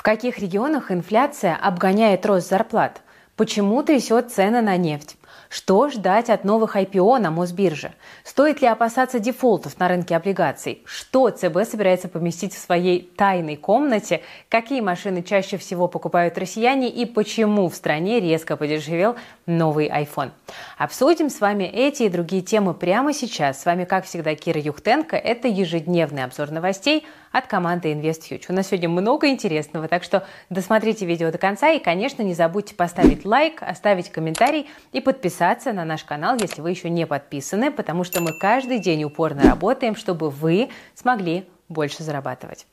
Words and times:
В 0.00 0.02
каких 0.02 0.38
регионах 0.38 0.90
инфляция 0.90 1.54
обгоняет 1.54 2.24
рост 2.24 2.48
зарплат? 2.48 3.02
Почему 3.36 3.82
трясет 3.82 4.32
цены 4.32 4.62
на 4.62 4.78
нефть? 4.78 5.18
Что 5.50 5.90
ждать 5.90 6.30
от 6.30 6.44
новых 6.44 6.74
IPO 6.74 7.18
на 7.18 7.30
Мосбирже? 7.30 7.92
Стоит 8.24 8.62
ли 8.62 8.68
опасаться 8.68 9.18
дефолтов 9.18 9.78
на 9.78 9.88
рынке 9.88 10.16
облигаций? 10.16 10.82
Что 10.86 11.28
ЦБ 11.28 11.68
собирается 11.68 12.08
поместить 12.08 12.54
в 12.54 12.58
своей 12.58 13.02
тайной 13.02 13.56
комнате? 13.56 14.22
Какие 14.48 14.80
машины 14.80 15.22
чаще 15.22 15.58
всего 15.58 15.86
покупают 15.86 16.38
россияне 16.38 16.88
и 16.88 17.04
почему 17.04 17.68
в 17.68 17.74
стране 17.74 18.20
резко 18.20 18.56
подешевел 18.56 19.16
новый 19.44 19.88
iPhone? 19.88 20.30
Обсудим 20.78 21.28
с 21.28 21.40
вами 21.40 21.64
эти 21.64 22.04
и 22.04 22.08
другие 22.08 22.40
темы 22.40 22.72
прямо 22.72 23.12
сейчас. 23.12 23.60
С 23.60 23.66
вами, 23.66 23.84
как 23.84 24.06
всегда, 24.06 24.34
Кира 24.34 24.60
Юхтенко. 24.60 25.16
Это 25.16 25.46
ежедневный 25.48 26.24
обзор 26.24 26.52
новостей 26.52 27.04
от 27.32 27.46
команды 27.46 27.92
InvestFuture. 27.92 28.46
У 28.48 28.52
нас 28.52 28.68
сегодня 28.68 28.88
много 28.88 29.28
интересного, 29.28 29.88
так 29.88 30.02
что 30.02 30.26
досмотрите 30.48 31.06
видео 31.06 31.30
до 31.30 31.38
конца 31.38 31.70
и, 31.70 31.78
конечно, 31.78 32.22
не 32.22 32.34
забудьте 32.34 32.74
поставить 32.74 33.24
лайк, 33.24 33.62
оставить 33.62 34.10
комментарий 34.10 34.68
и 34.92 35.00
подписаться 35.00 35.72
на 35.72 35.84
наш 35.84 36.04
канал, 36.04 36.36
если 36.40 36.60
вы 36.60 36.70
еще 36.70 36.90
не 36.90 37.06
подписаны, 37.06 37.70
потому 37.70 38.04
что 38.04 38.20
мы 38.20 38.38
каждый 38.38 38.78
день 38.78 39.04
упорно 39.04 39.42
работаем, 39.42 39.96
чтобы 39.96 40.30
вы 40.30 40.70
смогли 40.94 41.48
больше 41.68 42.02
зарабатывать. 42.02 42.66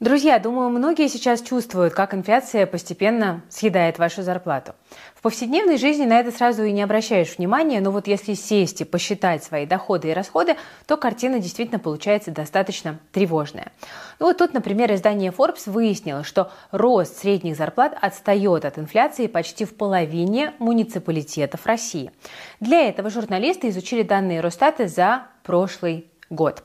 Друзья, 0.00 0.38
думаю, 0.38 0.70
многие 0.70 1.08
сейчас 1.08 1.42
чувствуют, 1.42 1.92
как 1.92 2.14
инфляция 2.14 2.66
постепенно 2.66 3.42
съедает 3.48 3.98
вашу 3.98 4.22
зарплату. 4.22 4.76
В 5.12 5.22
повседневной 5.22 5.76
жизни 5.76 6.04
на 6.04 6.20
это 6.20 6.30
сразу 6.30 6.62
и 6.62 6.70
не 6.70 6.82
обращаешь 6.82 7.36
внимания, 7.36 7.80
но 7.80 7.90
вот 7.90 8.06
если 8.06 8.34
сесть 8.34 8.80
и 8.80 8.84
посчитать 8.84 9.42
свои 9.42 9.66
доходы 9.66 10.10
и 10.10 10.12
расходы, 10.12 10.54
то 10.86 10.96
картина 10.96 11.40
действительно 11.40 11.80
получается 11.80 12.30
достаточно 12.30 13.00
тревожная. 13.10 13.72
Ну 14.20 14.26
вот 14.26 14.38
тут, 14.38 14.54
например, 14.54 14.94
издание 14.94 15.32
Forbes 15.32 15.68
выяснило, 15.68 16.22
что 16.22 16.52
рост 16.70 17.18
средних 17.18 17.56
зарплат 17.56 17.98
отстает 18.00 18.64
от 18.64 18.78
инфляции 18.78 19.26
почти 19.26 19.64
в 19.64 19.74
половине 19.74 20.54
муниципалитетов 20.60 21.66
России. 21.66 22.12
Для 22.60 22.88
этого 22.88 23.10
журналисты 23.10 23.68
изучили 23.70 24.04
данные 24.04 24.42
Росстата 24.42 24.86
за 24.86 25.26
прошлый 25.42 26.06
год. 26.30 26.62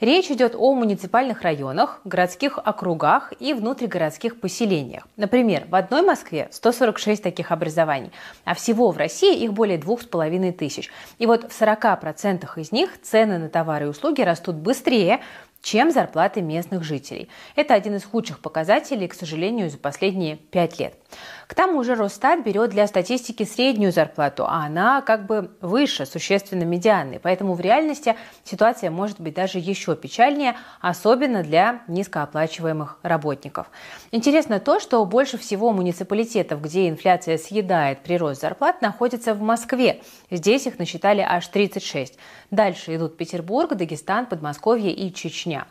Речь 0.00 0.30
идет 0.30 0.54
о 0.54 0.74
муниципальных 0.74 1.42
районах, 1.42 2.00
городских 2.04 2.58
округах 2.58 3.32
и 3.40 3.54
внутригородских 3.54 4.40
поселениях. 4.40 5.06
Например, 5.16 5.64
в 5.68 5.74
одной 5.74 6.02
Москве 6.02 6.48
146 6.50 7.22
таких 7.22 7.50
образований, 7.50 8.12
а 8.44 8.54
всего 8.54 8.90
в 8.90 8.96
России 8.96 9.42
их 9.42 9.52
более 9.52 9.78
2,5 9.78 10.52
тысяч. 10.52 10.90
И 11.18 11.26
вот 11.26 11.50
в 11.50 11.62
40% 11.62 12.46
из 12.56 12.72
них 12.72 13.00
цены 13.02 13.38
на 13.38 13.48
товары 13.48 13.86
и 13.86 13.88
услуги 13.88 14.20
растут 14.22 14.56
быстрее, 14.56 15.20
чем 15.62 15.90
зарплаты 15.90 16.42
местных 16.42 16.84
жителей. 16.84 17.28
Это 17.56 17.74
один 17.74 17.96
из 17.96 18.04
худших 18.04 18.38
показателей, 18.38 19.08
к 19.08 19.14
сожалению, 19.14 19.68
за 19.68 19.78
последние 19.78 20.36
пять 20.36 20.78
лет. 20.78 20.94
К 21.46 21.54
тому 21.54 21.84
же 21.84 21.94
Росстат 21.94 22.44
берет 22.44 22.70
для 22.70 22.86
статистики 22.86 23.44
среднюю 23.44 23.92
зарплату, 23.92 24.44
а 24.46 24.64
она 24.66 25.00
как 25.00 25.26
бы 25.26 25.50
выше, 25.60 26.04
существенно 26.04 26.64
медианной. 26.64 27.20
Поэтому 27.20 27.54
в 27.54 27.60
реальности 27.60 28.16
ситуация 28.44 28.90
может 28.90 29.20
быть 29.20 29.34
даже 29.34 29.58
еще 29.58 29.94
печальнее, 29.94 30.56
особенно 30.80 31.42
для 31.42 31.82
низкооплачиваемых 31.86 32.98
работников. 33.02 33.70
Интересно 34.10 34.58
то, 34.58 34.80
что 34.80 35.04
больше 35.04 35.38
всего 35.38 35.72
муниципалитетов, 35.72 36.60
где 36.60 36.88
инфляция 36.88 37.38
съедает 37.38 38.00
прирост 38.00 38.40
зарплат, 38.40 38.82
находится 38.82 39.34
в 39.34 39.40
Москве. 39.40 40.02
Здесь 40.30 40.66
их 40.66 40.78
насчитали 40.78 41.20
аж 41.20 41.46
36. 41.46 42.18
Дальше 42.50 42.96
идут 42.96 43.16
Петербург, 43.16 43.74
Дагестан, 43.74 44.26
Подмосковье 44.26 44.92
и 44.92 45.12
Чечня. 45.12 45.66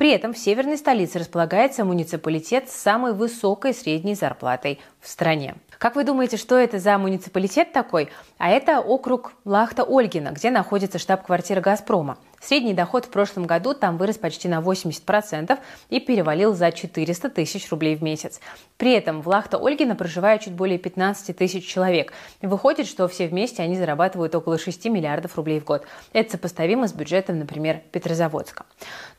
При 0.00 0.12
этом 0.12 0.32
в 0.32 0.38
северной 0.38 0.78
столице 0.78 1.18
располагается 1.18 1.84
муниципалитет 1.84 2.70
с 2.70 2.72
самой 2.72 3.12
высокой 3.12 3.74
средней 3.74 4.14
зарплатой 4.14 4.80
в 4.98 5.06
стране. 5.06 5.56
Как 5.76 5.94
вы 5.94 6.04
думаете, 6.04 6.38
что 6.38 6.56
это 6.56 6.78
за 6.78 6.96
муниципалитет 6.96 7.74
такой? 7.74 8.08
А 8.38 8.48
это 8.48 8.80
округ 8.80 9.34
Лахта-Ольгина, 9.44 10.30
где 10.32 10.50
находится 10.50 10.98
штаб-квартира 10.98 11.60
«Газпрома». 11.60 12.16
Средний 12.40 12.72
доход 12.72 13.04
в 13.04 13.10
прошлом 13.10 13.44
году 13.44 13.74
там 13.74 13.98
вырос 13.98 14.16
почти 14.16 14.48
на 14.48 14.60
80% 14.60 15.58
и 15.90 16.00
перевалил 16.00 16.54
за 16.54 16.72
400 16.72 17.28
тысяч 17.28 17.70
рублей 17.70 17.96
в 17.96 18.02
месяц. 18.02 18.40
При 18.78 18.92
этом 18.92 19.20
в 19.20 19.28
Лахта-Ольгино 19.28 19.94
проживает 19.94 20.40
чуть 20.40 20.54
более 20.54 20.78
15 20.78 21.36
тысяч 21.36 21.66
человек. 21.66 22.14
Выходит, 22.40 22.86
что 22.86 23.06
все 23.08 23.28
вместе 23.28 23.62
они 23.62 23.76
зарабатывают 23.76 24.34
около 24.34 24.58
6 24.58 24.86
миллиардов 24.86 25.36
рублей 25.36 25.60
в 25.60 25.64
год. 25.64 25.84
Это 26.14 26.32
сопоставимо 26.32 26.88
с 26.88 26.94
бюджетом, 26.94 27.38
например, 27.38 27.82
Петрозаводска. 27.92 28.64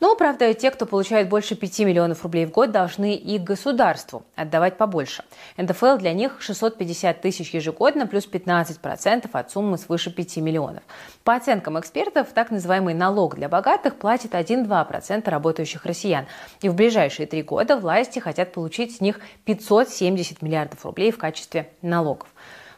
Но, 0.00 0.16
правда, 0.16 0.52
те, 0.52 0.72
кто 0.72 0.84
получает 0.84 1.28
больше 1.28 1.54
5 1.54 1.78
миллионов 1.80 2.24
рублей 2.24 2.44
в 2.46 2.50
год, 2.50 2.72
должны 2.72 3.14
и 3.14 3.38
государству 3.38 4.24
отдавать 4.34 4.76
побольше. 4.76 5.22
НДФЛ 5.56 5.96
для 5.96 6.12
них 6.12 6.38
650 6.40 7.20
тысяч 7.20 7.54
ежегодно 7.54 8.08
плюс 8.08 8.28
15% 8.28 9.30
от 9.32 9.50
суммы 9.52 9.78
свыше 9.78 10.10
5 10.10 10.38
миллионов. 10.38 10.82
По 11.22 11.36
оценкам 11.36 11.78
экспертов, 11.78 12.26
так 12.34 12.50
называемый 12.50 12.94
налог 12.94 13.11
налог 13.12 13.34
для 13.34 13.50
богатых 13.50 13.96
платит 13.96 14.32
1-2% 14.32 15.28
работающих 15.28 15.84
россиян. 15.84 16.24
И 16.62 16.70
в 16.70 16.74
ближайшие 16.74 17.26
три 17.26 17.42
года 17.42 17.76
власти 17.76 18.20
хотят 18.20 18.52
получить 18.52 18.96
с 18.96 19.00
них 19.02 19.20
570 19.44 20.40
миллиардов 20.40 20.84
рублей 20.86 21.12
в 21.12 21.18
качестве 21.18 21.68
налогов. 21.82 22.28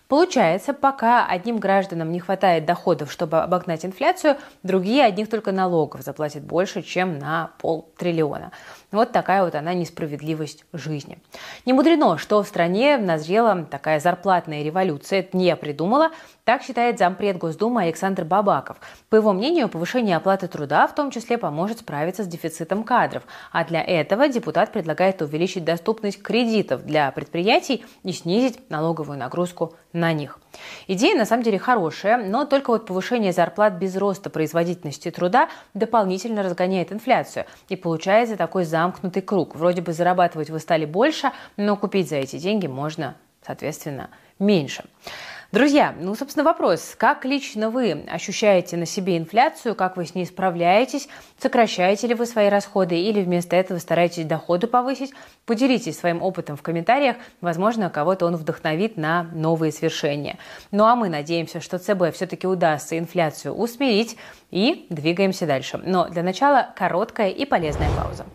Получается, 0.08 0.74
пока 0.74 1.26
одним 1.26 1.58
гражданам 1.58 2.12
не 2.12 2.20
хватает 2.20 2.66
доходов, 2.66 3.10
чтобы 3.10 3.40
обогнать 3.40 3.86
инфляцию, 3.86 4.36
другие 4.62 5.02
одних 5.02 5.30
только 5.30 5.50
налогов 5.50 6.02
заплатят 6.02 6.42
больше, 6.42 6.82
чем 6.82 7.18
на 7.18 7.52
полтриллиона. 7.58 8.52
Вот 8.92 9.12
такая 9.12 9.42
вот 9.44 9.54
она 9.54 9.72
несправедливость 9.72 10.66
жизни. 10.72 11.18
Не 11.64 11.72
мудрено, 11.72 12.18
что 12.18 12.42
в 12.42 12.46
стране 12.46 12.98
назрела 12.98 13.64
такая 13.64 13.98
зарплатная 13.98 14.62
революция. 14.62 15.20
Это 15.20 15.36
не 15.36 15.46
я 15.46 15.56
придумала. 15.56 16.10
Так 16.44 16.62
считает 16.62 16.98
зампред 16.98 17.38
Госдумы 17.38 17.84
Александр 17.84 18.24
Бабаков. 18.24 18.76
По 19.08 19.16
его 19.16 19.32
мнению, 19.32 19.70
повышение 19.70 20.18
оплаты 20.18 20.46
труда 20.46 20.86
в 20.86 20.94
том 20.94 21.10
числе 21.10 21.38
поможет 21.38 21.78
справиться 21.78 22.22
с 22.22 22.26
дефицитом 22.26 22.84
кадров. 22.84 23.22
А 23.50 23.64
для 23.64 23.82
этого 23.82 24.28
депутат 24.28 24.70
предлагает 24.70 25.22
увеличить 25.22 25.64
доступность 25.64 26.20
кредитов 26.22 26.84
для 26.84 27.10
предприятий 27.12 27.86
и 28.02 28.12
снизить 28.12 28.68
налоговую 28.68 29.18
нагрузку 29.18 29.74
на 29.94 30.12
них. 30.12 30.38
Идея 30.86 31.16
на 31.16 31.24
самом 31.24 31.44
деле 31.44 31.58
хорошая, 31.58 32.18
но 32.18 32.44
только 32.44 32.72
вот 32.72 32.84
повышение 32.84 33.32
зарплат 33.32 33.78
без 33.78 33.96
роста 33.96 34.28
производительности 34.28 35.10
труда 35.10 35.48
дополнительно 35.72 36.42
разгоняет 36.42 36.92
инфляцию. 36.92 37.46
И 37.70 37.76
получается 37.76 38.36
такой 38.36 38.66
замкнутый 38.66 39.22
круг. 39.22 39.56
Вроде 39.56 39.80
бы 39.80 39.94
зарабатывать 39.94 40.50
вы 40.50 40.58
стали 40.58 40.84
больше, 40.84 41.32
но 41.56 41.74
купить 41.74 42.10
за 42.10 42.16
эти 42.16 42.36
деньги 42.36 42.66
можно, 42.66 43.14
соответственно, 43.42 44.10
меньше. 44.38 44.84
Друзья, 45.54 45.94
ну, 46.00 46.16
собственно, 46.16 46.42
вопрос. 46.42 46.96
Как 46.98 47.24
лично 47.24 47.70
вы 47.70 47.92
ощущаете 48.10 48.76
на 48.76 48.86
себе 48.86 49.16
инфляцию? 49.16 49.76
Как 49.76 49.96
вы 49.96 50.04
с 50.04 50.12
ней 50.12 50.26
справляетесь? 50.26 51.08
Сокращаете 51.38 52.08
ли 52.08 52.14
вы 52.14 52.26
свои 52.26 52.48
расходы 52.48 52.98
или 52.98 53.22
вместо 53.22 53.54
этого 53.54 53.78
стараетесь 53.78 54.24
доходы 54.24 54.66
повысить? 54.66 55.12
Поделитесь 55.46 55.96
своим 55.96 56.22
опытом 56.22 56.56
в 56.56 56.62
комментариях. 56.62 57.18
Возможно, 57.40 57.88
кого-то 57.88 58.26
он 58.26 58.34
вдохновит 58.34 58.96
на 58.96 59.28
новые 59.32 59.70
свершения. 59.70 60.38
Ну, 60.72 60.86
а 60.86 60.96
мы 60.96 61.08
надеемся, 61.08 61.60
что 61.60 61.78
ЦБ 61.78 62.12
все-таки 62.12 62.48
удастся 62.48 62.98
инфляцию 62.98 63.54
усмирить 63.54 64.16
и 64.50 64.86
двигаемся 64.90 65.46
дальше. 65.46 65.80
Но 65.84 66.08
для 66.08 66.24
начала 66.24 66.74
короткая 66.74 67.30
и 67.30 67.44
полезная 67.44 67.90
пауза. 67.96 68.26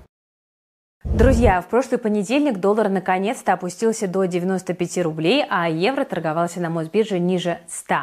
Друзья, 1.06 1.62
в 1.62 1.68
прошлый 1.68 1.98
понедельник 1.98 2.58
доллар 2.58 2.90
наконец-то 2.90 3.54
опустился 3.54 4.06
до 4.06 4.26
95 4.26 4.98
рублей, 4.98 5.46
а 5.50 5.70
евро 5.70 6.04
торговался 6.04 6.60
на 6.60 6.70
Мосбирже 6.70 7.20
ниже 7.20 7.60
100. 7.70 7.96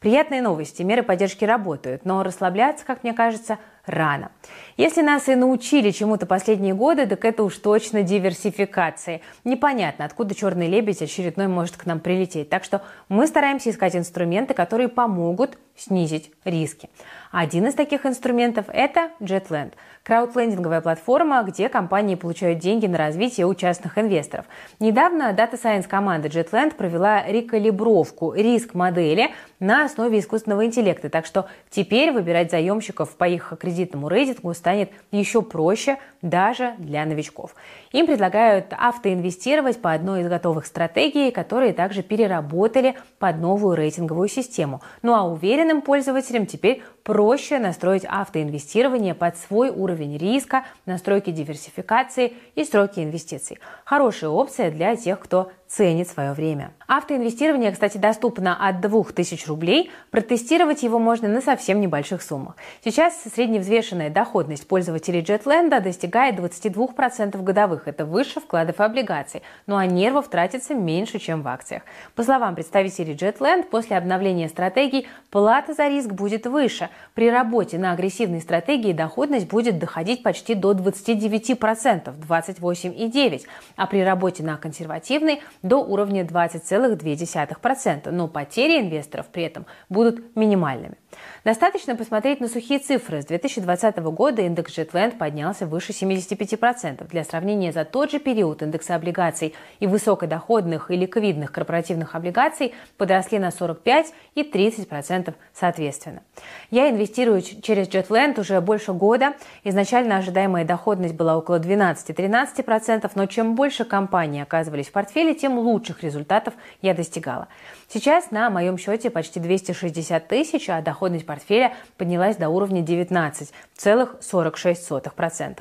Приятные 0.00 0.42
новости, 0.42 0.82
меры 0.82 1.04
поддержки 1.04 1.44
работают, 1.44 2.04
но 2.04 2.24
расслабляться, 2.24 2.84
как 2.84 3.04
мне 3.04 3.12
кажется, 3.12 3.58
рано. 3.86 4.30
Если 4.76 5.02
нас 5.02 5.28
и 5.28 5.34
научили 5.34 5.90
чему-то 5.90 6.26
последние 6.26 6.74
годы, 6.74 7.06
так 7.06 7.24
это 7.24 7.42
уж 7.42 7.56
точно 7.56 8.02
диверсификации. 8.02 9.20
Непонятно, 9.44 10.04
откуда 10.04 10.34
черный 10.34 10.68
лебедь 10.68 11.02
очередной 11.02 11.48
может 11.48 11.76
к 11.76 11.86
нам 11.86 12.00
прилететь. 12.00 12.48
Так 12.48 12.64
что 12.64 12.82
мы 13.08 13.26
стараемся 13.26 13.70
искать 13.70 13.96
инструменты, 13.96 14.54
которые 14.54 14.88
помогут 14.88 15.58
снизить 15.76 16.30
риски. 16.44 16.90
Один 17.30 17.66
из 17.66 17.74
таких 17.74 18.04
инструментов– 18.04 18.66
это 18.68 19.10
JetLand– 19.20 19.72
краудлендинговая 20.02 20.80
платформа, 20.80 21.42
где 21.44 21.68
компании 21.68 22.14
получают 22.14 22.58
деньги 22.58 22.86
на 22.86 22.98
развитие 22.98 23.46
у 23.46 23.54
частных 23.54 23.96
инвесторов. 23.96 24.44
Недавно 24.80 25.32
Data 25.32 25.60
Science 25.60 25.88
команда 25.88 26.28
JetLand 26.28 26.74
провела 26.74 27.24
рекалибровку 27.26 28.34
риск-модели 28.34 29.30
на 29.60 29.86
основе 29.86 30.18
искусственного 30.18 30.66
интеллекта, 30.66 31.08
так 31.08 31.24
что 31.24 31.48
теперь 31.70 32.12
выбирать 32.12 32.50
заемщиков 32.50 33.16
по 33.16 33.24
их 33.24 33.54
критериям 33.58 33.71
кредитному 33.72 34.08
рейтингу 34.08 34.52
станет 34.54 34.90
еще 35.10 35.40
проще 35.42 35.98
даже 36.20 36.74
для 36.78 37.04
новичков. 37.06 37.54
Им 37.92 38.06
предлагают 38.06 38.66
автоинвестировать 38.70 39.80
по 39.80 39.92
одной 39.92 40.20
из 40.20 40.28
готовых 40.28 40.66
стратегий, 40.66 41.30
которые 41.30 41.72
также 41.72 42.02
переработали 42.02 42.94
под 43.18 43.38
новую 43.38 43.76
рейтинговую 43.76 44.28
систему. 44.28 44.82
Ну 45.00 45.14
а 45.14 45.24
уверенным 45.24 45.80
пользователям 45.80 46.46
теперь 46.46 46.82
проще 47.02 47.58
настроить 47.58 48.04
автоинвестирование 48.04 49.14
под 49.14 49.36
свой 49.36 49.70
уровень 49.70 50.16
риска, 50.18 50.64
настройки 50.86 51.30
диверсификации 51.30 52.34
и 52.54 52.64
сроки 52.64 53.00
инвестиций. 53.00 53.58
Хорошая 53.84 54.30
опция 54.30 54.70
для 54.70 54.94
тех, 54.96 55.18
кто 55.18 55.50
ценит 55.74 56.08
свое 56.08 56.32
время. 56.32 56.72
Автоинвестирование, 56.86 57.72
кстати, 57.72 57.96
доступно 57.96 58.54
от 58.68 58.80
2000 58.82 59.48
рублей. 59.48 59.90
Протестировать 60.10 60.82
его 60.82 60.98
можно 60.98 61.28
на 61.28 61.40
совсем 61.40 61.80
небольших 61.80 62.22
суммах. 62.22 62.56
Сейчас 62.84 63.14
средневзвешенная 63.34 64.10
доходность 64.10 64.68
пользователей 64.68 65.22
Jetland 65.22 65.80
достигает 65.80 66.38
22% 66.38 67.42
годовых. 67.42 67.88
Это 67.88 68.04
выше 68.04 68.40
вкладов 68.40 68.80
и 68.80 68.82
облигаций. 68.82 69.42
Ну 69.66 69.76
а 69.76 69.86
нервов 69.86 70.28
тратится 70.28 70.74
меньше, 70.74 71.18
чем 71.18 71.40
в 71.40 71.48
акциях. 71.48 71.82
По 72.14 72.22
словам 72.22 72.54
представителей 72.54 73.14
Jetland, 73.14 73.64
после 73.64 73.96
обновления 73.96 74.50
стратегий 74.50 75.06
плата 75.30 75.72
за 75.72 75.88
риск 75.88 76.10
будет 76.10 76.46
выше. 76.46 76.90
При 77.14 77.30
работе 77.30 77.78
на 77.78 77.92
агрессивной 77.92 78.42
стратегии 78.42 78.92
доходность 78.92 79.48
будет 79.48 79.78
доходить 79.78 80.22
почти 80.22 80.54
до 80.54 80.72
29%, 80.72 82.12
28,9%. 82.28 83.46
А 83.76 83.86
при 83.86 84.02
работе 84.04 84.42
на 84.42 84.58
консервативной 84.58 85.40
до 85.62 85.78
уровня 85.78 86.24
20,2%, 86.24 88.10
но 88.10 88.28
потери 88.28 88.80
инвесторов 88.80 89.26
при 89.28 89.44
этом 89.44 89.66
будут 89.88 90.36
минимальными. 90.36 90.96
Достаточно 91.44 91.96
посмотреть 91.96 92.40
на 92.40 92.48
сухие 92.48 92.78
цифры. 92.78 93.22
С 93.22 93.26
2020 93.26 93.98
года 93.98 94.42
индекс 94.42 94.78
Jetland 94.78 95.16
поднялся 95.18 95.66
выше 95.66 95.92
75%. 95.92 97.06
Для 97.08 97.24
сравнения, 97.24 97.72
за 97.72 97.84
тот 97.84 98.10
же 98.10 98.18
период 98.18 98.62
индексы 98.62 98.92
облигаций 98.92 99.54
и 99.80 99.86
высокодоходных 99.86 100.90
и 100.90 100.96
ликвидных 100.96 101.52
корпоративных 101.52 102.14
облигаций 102.14 102.74
подросли 102.96 103.38
на 103.38 103.50
45 103.50 104.12
и 104.34 104.42
30% 104.42 105.34
соответственно. 105.52 106.22
Я 106.70 106.90
инвестирую 106.90 107.42
через 107.42 107.88
Jetland 107.88 108.40
уже 108.40 108.60
больше 108.60 108.92
года. 108.92 109.34
Изначально 109.64 110.16
ожидаемая 110.16 110.64
доходность 110.64 111.14
была 111.14 111.36
около 111.36 111.58
12-13%, 111.58 113.10
но 113.14 113.26
чем 113.26 113.54
больше 113.54 113.84
компаний 113.84 114.40
оказывались 114.40 114.88
в 114.88 114.92
портфеле, 114.92 115.34
тем 115.34 115.58
лучших 115.58 116.02
результатов 116.02 116.54
я 116.80 116.94
достигала. 116.94 117.48
Сейчас 117.88 118.30
на 118.30 118.48
моем 118.48 118.78
счете 118.78 119.10
почти 119.10 119.40
260 119.40 120.26
тысяч, 120.28 120.70
а 120.70 120.80
доходность 121.02 121.26
портфеля 121.26 121.74
поднялась 121.96 122.36
до 122.36 122.48
уровня 122.48 122.80
19,46%. 122.80 125.58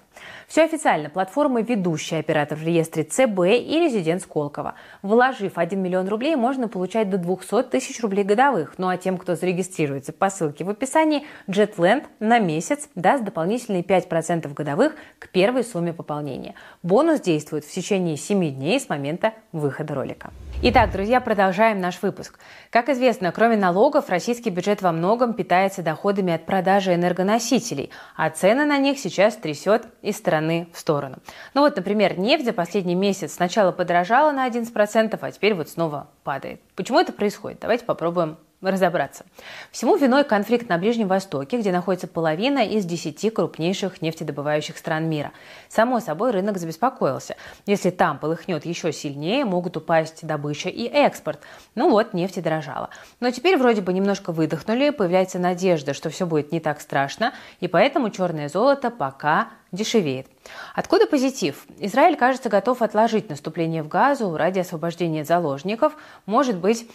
Все 0.48 0.64
официально. 0.64 1.10
Платформа 1.10 1.62
ведущая 1.62 2.20
оператор 2.20 2.60
в 2.60 2.64
реестре 2.64 3.04
ЦБ 3.04 3.40
и 3.40 3.80
резидент 3.80 4.22
Сколково. 4.22 4.76
Вложив 5.02 5.58
1 5.58 5.82
миллион 5.82 6.08
рублей, 6.08 6.36
можно 6.36 6.68
получать 6.68 7.10
до 7.10 7.18
200 7.18 7.64
тысяч 7.64 8.00
рублей 8.02 8.24
годовых. 8.24 8.76
Ну 8.78 8.88
а 8.88 8.98
тем, 8.98 9.18
кто 9.18 9.34
зарегистрируется 9.34 10.14
по 10.14 10.30
ссылке 10.30 10.64
в 10.64 10.70
описании, 10.70 11.26
JetLand 11.48 12.04
на 12.20 12.38
месяц 12.38 12.88
даст 12.94 13.24
дополнительные 13.24 13.82
5% 13.82 14.54
годовых 14.54 14.96
к 15.18 15.30
первой 15.30 15.64
сумме 15.64 15.92
пополнения. 15.92 16.54
Бонус 16.84 17.20
действует 17.20 17.66
в 17.66 17.72
течение 17.72 18.16
7 18.16 18.54
дней 18.54 18.80
с 18.80 18.90
момента 18.90 19.34
выхода 19.52 19.96
ролика. 19.96 20.30
Итак, 20.64 20.92
друзья, 20.92 21.20
продолжаем 21.22 21.82
наш 21.82 22.00
выпуск. 22.04 22.38
Как 22.70 22.88
известно, 22.90 23.32
кроме 23.32 23.58
налогов, 23.58 24.10
российский 24.10 24.52
бюджет 24.52 24.84
во 24.84 24.92
многом 24.92 25.34
питается 25.34 25.82
доходами 25.82 26.34
от 26.34 26.46
продажи 26.46 26.94
энергоносителей, 26.94 27.90
а 28.16 28.30
цены 28.30 28.66
на 28.66 28.78
них 28.78 29.00
сейчас 29.00 29.36
трясет 29.38 29.88
из 30.04 30.18
стороны 30.18 30.68
в 30.72 30.78
сторону. 30.78 31.18
Ну 31.56 31.62
вот, 31.62 31.78
например, 31.78 32.20
нефть 32.20 32.46
за 32.46 32.54
последний 32.54 32.94
месяц 32.94 33.34
сначала 33.34 33.72
подорожала 33.72 34.32
на 34.32 34.48
11%, 34.48 35.18
а 35.20 35.32
теперь 35.32 35.56
вот 35.56 35.68
снова 35.68 36.10
падает. 36.24 36.62
Почему 36.76 37.00
это 37.00 37.12
происходит? 37.12 37.58
Давайте 37.60 37.84
попробуем 37.84 38.38
разобраться. 38.70 39.26
Всему 39.72 39.96
виной 39.96 40.24
конфликт 40.24 40.70
на 40.70 40.78
Ближнем 40.78 41.08
Востоке, 41.08 41.58
где 41.58 41.72
находится 41.72 42.08
половина 42.08 42.60
из 42.60 42.86
десяти 42.86 43.30
крупнейших 43.30 44.02
нефтедобывающих 44.02 44.78
стран 44.78 45.10
мира. 45.10 45.32
Само 45.70 46.00
собой, 46.00 46.32
рынок 46.32 46.58
забеспокоился. 46.58 47.36
Если 47.66 47.90
там 47.90 48.20
полыхнет 48.20 48.66
еще 48.66 48.92
сильнее, 48.92 49.46
могут 49.46 49.78
упасть 49.78 50.26
добыча 50.26 50.70
и 50.70 50.86
экспорт. 50.86 51.40
Ну 51.74 51.90
вот, 51.90 52.14
нефть 52.14 52.38
и 52.38 52.42
дорожала. 52.42 52.90
Но 53.20 53.32
теперь 53.32 53.58
вроде 53.58 53.82
бы 53.82 53.94
немножко 53.94 54.32
выдохнули, 54.32 54.92
появляется 54.92 55.40
надежда, 55.40 55.94
что 55.94 56.10
все 56.10 56.26
будет 56.26 56.52
не 56.52 56.60
так 56.60 56.82
страшно, 56.82 57.34
и 57.60 57.68
поэтому 57.68 58.10
черное 58.12 58.50
золото 58.50 58.92
пока 58.92 59.50
дешевеет. 59.72 60.28
Откуда 60.76 61.08
позитив? 61.08 61.66
Израиль, 61.80 62.18
кажется, 62.18 62.50
готов 62.50 62.82
отложить 62.82 63.30
наступление 63.30 63.84
в 63.84 63.88
Газу 63.88 64.36
ради 64.36 64.60
освобождения 64.60 65.24
заложников. 65.24 65.96
Может 66.26 66.58
быть, 66.58 66.90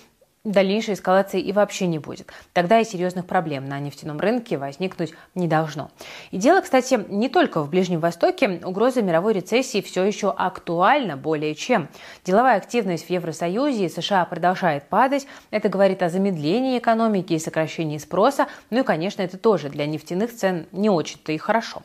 дальнейшей 0.53 0.95
эскалации 0.95 1.41
и 1.41 1.53
вообще 1.53 1.87
не 1.87 1.99
будет. 1.99 2.31
Тогда 2.53 2.81
и 2.81 2.85
серьезных 2.85 3.27
проблем 3.27 3.69
на 3.69 3.79
нефтяном 3.79 4.19
рынке 4.19 4.57
возникнуть 4.59 5.13
не 5.35 5.49
должно. 5.49 5.91
И 6.31 6.39
дело, 6.39 6.61
кстати, 6.61 7.05
не 7.09 7.29
только 7.29 7.63
в 7.63 7.71
Ближнем 7.71 8.01
Востоке. 8.01 8.61
Угроза 8.65 9.03
мировой 9.03 9.35
рецессии 9.35 9.81
все 9.81 10.05
еще 10.05 10.31
актуальна 10.31 11.17
более 11.17 11.55
чем. 11.55 11.89
Деловая 12.25 12.57
активность 12.57 13.07
в 13.07 13.11
Евросоюзе 13.11 13.87
и 13.87 13.89
США 13.89 14.25
продолжает 14.25 14.89
падать. 14.89 15.27
Это 15.51 15.69
говорит 15.69 16.03
о 16.03 16.09
замедлении 16.09 16.79
экономики 16.79 17.33
и 17.35 17.39
сокращении 17.39 17.99
спроса. 17.99 18.47
Ну 18.71 18.81
и, 18.81 18.83
конечно, 18.83 19.23
это 19.23 19.39
тоже 19.39 19.69
для 19.69 19.87
нефтяных 19.87 20.35
цен 20.35 20.67
не 20.73 20.91
очень-то 20.91 21.33
и 21.33 21.39
хорошо. 21.39 21.83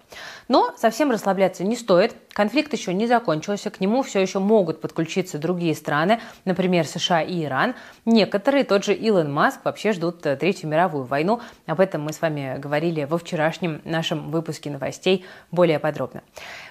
Но 0.47 0.73
совсем 0.77 1.11
расслабляться 1.11 1.63
не 1.63 1.75
стоит. 1.75 2.15
Конфликт 2.33 2.73
еще 2.73 2.93
не 2.93 3.07
закончился, 3.07 3.69
к 3.69 3.79
нему 3.79 4.03
все 4.03 4.19
еще 4.21 4.39
могут 4.39 4.81
подключиться 4.81 5.37
другие 5.37 5.75
страны, 5.75 6.19
например, 6.45 6.85
США 6.87 7.21
и 7.21 7.43
Иран. 7.43 7.75
Некоторые, 8.05 8.50
тот 8.51 8.83
же 8.83 8.93
Илон 8.93 9.31
Маск, 9.31 9.61
вообще 9.63 9.93
ждут 9.93 10.25
э, 10.25 10.35
Третью 10.35 10.69
мировую 10.69 11.05
войну. 11.05 11.39
Об 11.65 11.79
этом 11.79 12.03
мы 12.03 12.13
с 12.13 12.21
вами 12.21 12.57
говорили 12.59 13.05
во 13.05 13.17
вчерашнем 13.17 13.81
нашем 13.85 14.29
выпуске 14.29 14.69
новостей 14.69 15.25
более 15.51 15.79
подробно. 15.79 16.21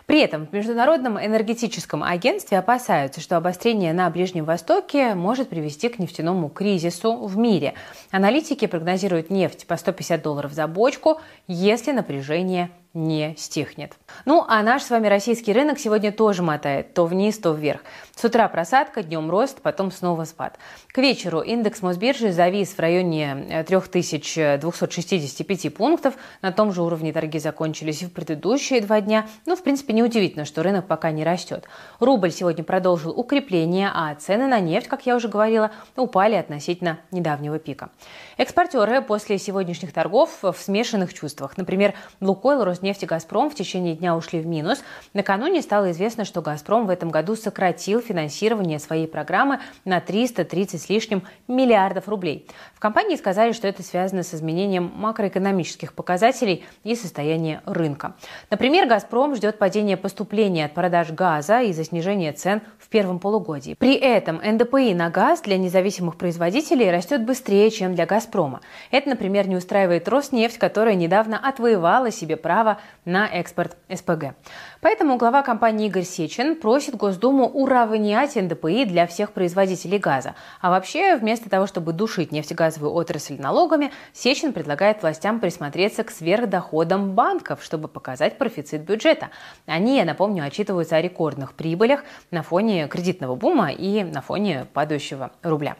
При 0.07 0.21
этом 0.21 0.47
в 0.47 0.53
Международном 0.53 1.19
энергетическом 1.19 2.03
агентстве 2.03 2.59
опасаются, 2.59 3.21
что 3.21 3.37
обострение 3.37 3.93
на 3.93 4.11
Ближнем 4.11 4.45
Востоке 4.45 5.15
может 5.15 5.49
привести 5.49 5.89
к 5.89 5.99
нефтяному 5.99 6.49
кризису 6.51 7.17
в 7.17 7.37
мире. 7.37 7.75
Аналитики 8.11 8.67
прогнозируют 8.67 9.31
нефть 9.31 9.67
по 9.67 9.77
150 9.77 10.23
долларов 10.23 10.53
за 10.53 10.67
бочку, 10.67 11.21
если 11.47 11.93
напряжение 11.93 12.71
не 12.93 13.37
стихнет. 13.37 13.93
Ну, 14.25 14.45
а 14.49 14.61
наш 14.63 14.83
с 14.83 14.91
вами 14.91 15.07
российский 15.07 15.53
рынок 15.53 15.79
сегодня 15.79 16.11
тоже 16.11 16.43
мотает 16.43 16.93
то 16.93 17.07
вниз, 17.07 17.39
то 17.39 17.53
вверх. 17.53 17.83
С 18.17 18.25
утра 18.25 18.49
просадка, 18.49 19.05
днем 19.05 19.31
рост, 19.31 19.63
потом 19.63 19.93
снова 19.93 20.25
спад. 20.25 20.59
К 20.89 20.99
вечеру 20.99 21.41
индекс 21.41 21.83
Мосбиржи 21.83 22.33
завис 22.33 22.71
в 22.71 22.81
районе 22.81 23.65
3265 23.67 25.67
э, 25.67 25.71
пунктов. 25.71 26.15
На 26.43 26.51
том 26.51 26.73
же 26.73 26.83
уровне 26.83 27.13
торги 27.13 27.39
закончились 27.39 28.03
и 28.03 28.07
в 28.07 28.13
предыдущие 28.13 28.81
два 28.81 29.01
дня. 29.01 29.29
Ну, 29.47 29.55
в 29.55 29.63
принципе, 29.63 29.93
неудивительно, 29.93 30.45
что 30.45 30.65
рынок 30.65 30.89
пока 30.89 31.13
не 31.13 31.25
растет. 31.25 31.67
Рубль 32.01 32.33
сегодня 32.33 32.65
продолжил 32.65 33.13
укрепление, 33.13 33.93
а 33.95 34.13
цены 34.17 34.49
на 34.49 34.59
нефть, 34.59 34.89
как 34.89 35.07
я 35.07 35.15
уже 35.15 35.29
говорила, 35.29 35.71
упали 35.97 36.35
относительно 36.35 36.99
недавнего 37.13 37.61
пика. 37.61 37.91
Экспортеры 38.37 39.01
после 39.01 39.39
сегодняшних 39.39 39.93
торгов 39.93 40.43
в 40.43 40.57
смешанных 40.59 41.15
чувствах. 41.15 41.57
Например, 41.57 41.95
Лукойл, 42.21 42.65
Роснефть 42.81 43.03
и 43.03 43.07
Газпром 43.07 43.51
в 43.51 43.55
течение 43.55 43.95
дня 43.95 44.17
ушли 44.17 44.41
в 44.41 44.47
минус. 44.47 44.83
Накануне 45.13 45.61
стало 45.61 45.91
известно, 45.91 46.25
что 46.25 46.41
Газпром 46.41 46.87
в 46.87 46.91
этом 46.91 47.11
году 47.11 47.37
сократил 47.37 48.01
финансирование 48.01 48.79
своей 48.79 49.07
программы 49.07 49.61
на 49.85 50.01
330 50.01 50.81
с 50.81 50.89
лишним 50.89 51.23
миллиардов 51.47 52.09
рублей. 52.09 52.47
В 52.75 52.81
компании 52.81 53.17
сказали, 53.17 53.53
что 53.53 53.69
это 53.69 53.83
связано 53.83 54.23
с 54.23 54.33
изменением 54.33 54.93
макроэкономических 54.97 55.93
показателей 55.93 56.65
и 56.83 56.95
состояния 56.95 57.61
рынка. 57.67 58.15
Например, 58.49 58.87
«Газпром» 58.87 59.37
ждет 59.37 59.59
падения 59.59 59.99
поступления 59.99 60.65
от 60.65 60.73
продаж 60.73 61.11
газа 61.11 61.61
из-за 61.61 61.85
снижения 61.85 62.33
цен 62.33 62.63
в 62.79 62.89
первом 62.89 63.19
полугодии. 63.19 63.77
При 63.79 63.95
этом 63.95 64.41
НДПИ 64.43 64.95
на 64.95 65.11
газ 65.11 65.43
для 65.43 65.59
независимых 65.59 66.17
производителей 66.17 66.91
растет 66.91 67.27
быстрее, 67.27 67.71
чем 67.71 67.95
для 67.95 68.07
«Газпрома». 68.07 68.63
Это, 68.91 69.11
например, 69.11 69.49
не 69.49 69.57
устраивает 69.57 70.09
Роснефть, 70.09 70.57
которая 70.57 70.95
недавно 70.95 71.39
отвоевала 71.39 72.11
себе 72.11 72.39
право 72.39 72.70
на 73.05 73.27
экспорт 73.27 73.77
СПГ. 73.93 74.35
Поэтому 74.81 75.19
глава 75.19 75.43
компании 75.43 75.89
Игорь 75.89 76.05
Сечин 76.05 76.57
просит 76.57 76.97
Госдуму 76.97 77.47
уравнять 77.47 78.35
НДПИ 78.35 78.87
для 78.87 79.07
всех 79.07 79.33
производителей 79.33 79.99
газа. 79.99 80.35
А 80.63 80.71
вообще, 80.71 81.17
вместо 81.17 81.51
того, 81.51 81.67
чтобы 81.67 81.93
душить 81.93 82.33
нефтегазовую 82.33 82.95
отрасль 82.95 83.39
налогами, 83.39 83.93
Сечин 84.15 84.55
предлагает 84.55 85.03
властям 85.03 85.39
присмотреться 85.39 86.03
к 86.03 86.11
сверхдоходам 86.11 87.13
банков, 87.13 87.63
чтобы 87.63 87.89
показать 87.89 88.39
профицит 88.39 88.81
бюджета. 88.83 89.29
Они, 89.67 89.99
я 89.99 90.07
напомню, 90.07 90.45
отчитываются 90.45 90.97
о 90.97 91.03
рекордных 91.03 91.53
прибылях 91.53 92.03
на 92.31 92.43
фоне 92.43 92.89
кредитного 92.89 93.35
бума 93.35 93.73
и 93.73 94.03
на 94.03 94.23
фоне 94.23 94.67
падающего 94.73 95.31
рубля. 95.43 95.77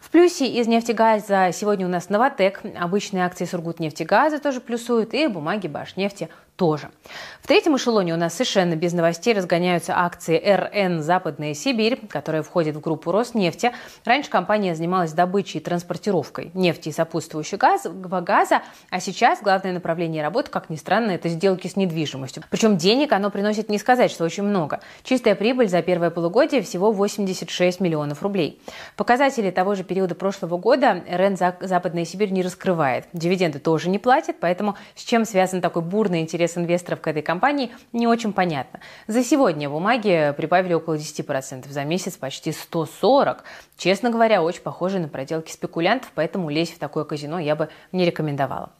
В 0.00 0.10
плюсе 0.10 0.48
из 0.48 0.66
нефтегаза 0.66 1.50
сегодня 1.52 1.86
у 1.86 1.90
нас 1.90 2.08
Новотек, 2.08 2.62
обычные 2.76 3.24
акции 3.24 3.44
Сургутнефтегаза 3.44 4.40
тоже 4.40 4.60
плюсуют 4.60 5.14
и 5.14 5.28
бумаги 5.28 5.68
Башнефти 5.68 6.28
тоже. 6.60 6.90
В 7.40 7.46
третьем 7.46 7.74
эшелоне 7.78 8.12
у 8.12 8.18
нас 8.18 8.34
совершенно 8.34 8.76
без 8.76 8.92
новостей 8.92 9.32
разгоняются 9.32 9.94
акции 9.96 10.36
РН 10.36 11.00
«Западная 11.00 11.54
Сибирь», 11.54 11.98
которая 12.06 12.42
входит 12.42 12.76
в 12.76 12.80
группу 12.80 13.10
Роснефти. 13.12 13.72
Раньше 14.04 14.28
компания 14.28 14.74
занималась 14.74 15.14
добычей 15.14 15.58
и 15.58 15.62
транспортировкой 15.62 16.50
нефти 16.52 16.90
и 16.90 16.92
сопутствующего 16.92 18.20
газа, 18.20 18.60
а 18.90 19.00
сейчас 19.00 19.40
главное 19.40 19.72
направление 19.72 20.22
работы, 20.22 20.50
как 20.50 20.68
ни 20.68 20.76
странно, 20.76 21.12
это 21.12 21.30
сделки 21.30 21.66
с 21.66 21.76
недвижимостью. 21.76 22.42
Причем 22.50 22.76
денег 22.76 23.12
оно 23.12 23.30
приносит 23.30 23.70
не 23.70 23.78
сказать, 23.78 24.10
что 24.10 24.24
очень 24.24 24.42
много. 24.42 24.80
Чистая 25.02 25.36
прибыль 25.36 25.70
за 25.70 25.80
первое 25.80 26.10
полугодие 26.10 26.60
всего 26.60 26.92
86 26.92 27.80
миллионов 27.80 28.22
рублей. 28.22 28.60
Показатели 28.96 29.50
того 29.50 29.76
же 29.76 29.82
периода 29.82 30.14
прошлого 30.14 30.58
года 30.58 31.02
РН 31.10 31.38
«Западная 31.38 32.04
Сибирь» 32.04 32.32
не 32.32 32.42
раскрывает. 32.42 33.06
Дивиденды 33.14 33.60
тоже 33.60 33.88
не 33.88 33.98
платит, 33.98 34.36
поэтому 34.40 34.76
с 34.94 35.04
чем 35.04 35.24
связан 35.24 35.62
такой 35.62 35.80
бурный 35.80 36.20
интерес 36.20 36.49
интерес 36.50 36.56
инвесторов 36.56 37.00
к 37.00 37.06
этой 37.06 37.22
компании 37.22 37.70
не 37.92 38.06
очень 38.06 38.32
понятно. 38.32 38.80
За 39.06 39.22
сегодня 39.22 39.68
бумаги 39.68 40.34
прибавили 40.36 40.74
около 40.74 40.94
10%, 40.94 41.70
за 41.70 41.84
месяц 41.84 42.16
почти 42.16 42.52
140. 42.52 43.44
Честно 43.76 44.10
говоря, 44.10 44.42
очень 44.42 44.62
похоже 44.62 44.98
на 44.98 45.08
проделки 45.08 45.50
спекулянтов, 45.50 46.10
поэтому 46.14 46.50
лезть 46.50 46.74
в 46.74 46.78
такое 46.78 47.04
казино 47.04 47.38
я 47.38 47.56
бы 47.56 47.68
не 47.92 48.04
рекомендовала. 48.04 48.70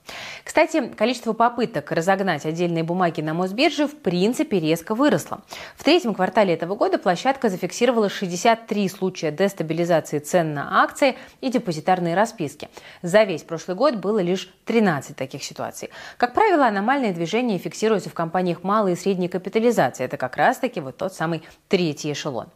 Кстати, 0.44 0.88
количество 0.88 1.32
попыток 1.32 1.90
разогнать 1.92 2.44
отдельные 2.44 2.84
бумаги 2.84 3.20
на 3.20 3.34
Мосбирже 3.34 3.86
в 3.86 3.96
принципе 3.96 4.60
резко 4.60 4.94
выросло. 4.94 5.42
В 5.76 5.84
третьем 5.84 6.14
квартале 6.14 6.54
этого 6.54 6.74
года 6.74 6.98
площадка 6.98 7.48
зафиксировала 7.48 8.08
63 8.08 8.88
случая 8.88 9.30
дестабилизации 9.30 10.18
цен 10.18 10.54
на 10.54 10.82
акции 10.82 11.16
и 11.40 11.50
депозитарные 11.50 12.14
расписки. 12.14 12.68
За 13.02 13.22
весь 13.24 13.42
прошлый 13.42 13.76
год 13.76 13.96
было 13.96 14.18
лишь 14.18 14.52
13 14.66 15.16
таких 15.16 15.42
ситуаций. 15.42 15.90
Как 16.16 16.34
правило, 16.34 16.66
аномальные 16.66 17.12
движения 17.12 17.49
фиксируются 17.58 18.10
в 18.10 18.14
компаниях 18.14 18.62
малой 18.62 18.92
и 18.92 18.96
средней 18.96 19.28
капитализации. 19.28 20.04
Это 20.04 20.16
как 20.16 20.36
раз-таки 20.36 20.80
вот 20.80 20.96
тот 20.96 21.14
самый 21.14 21.42
третий 21.68 22.12
эшелон. 22.12 22.48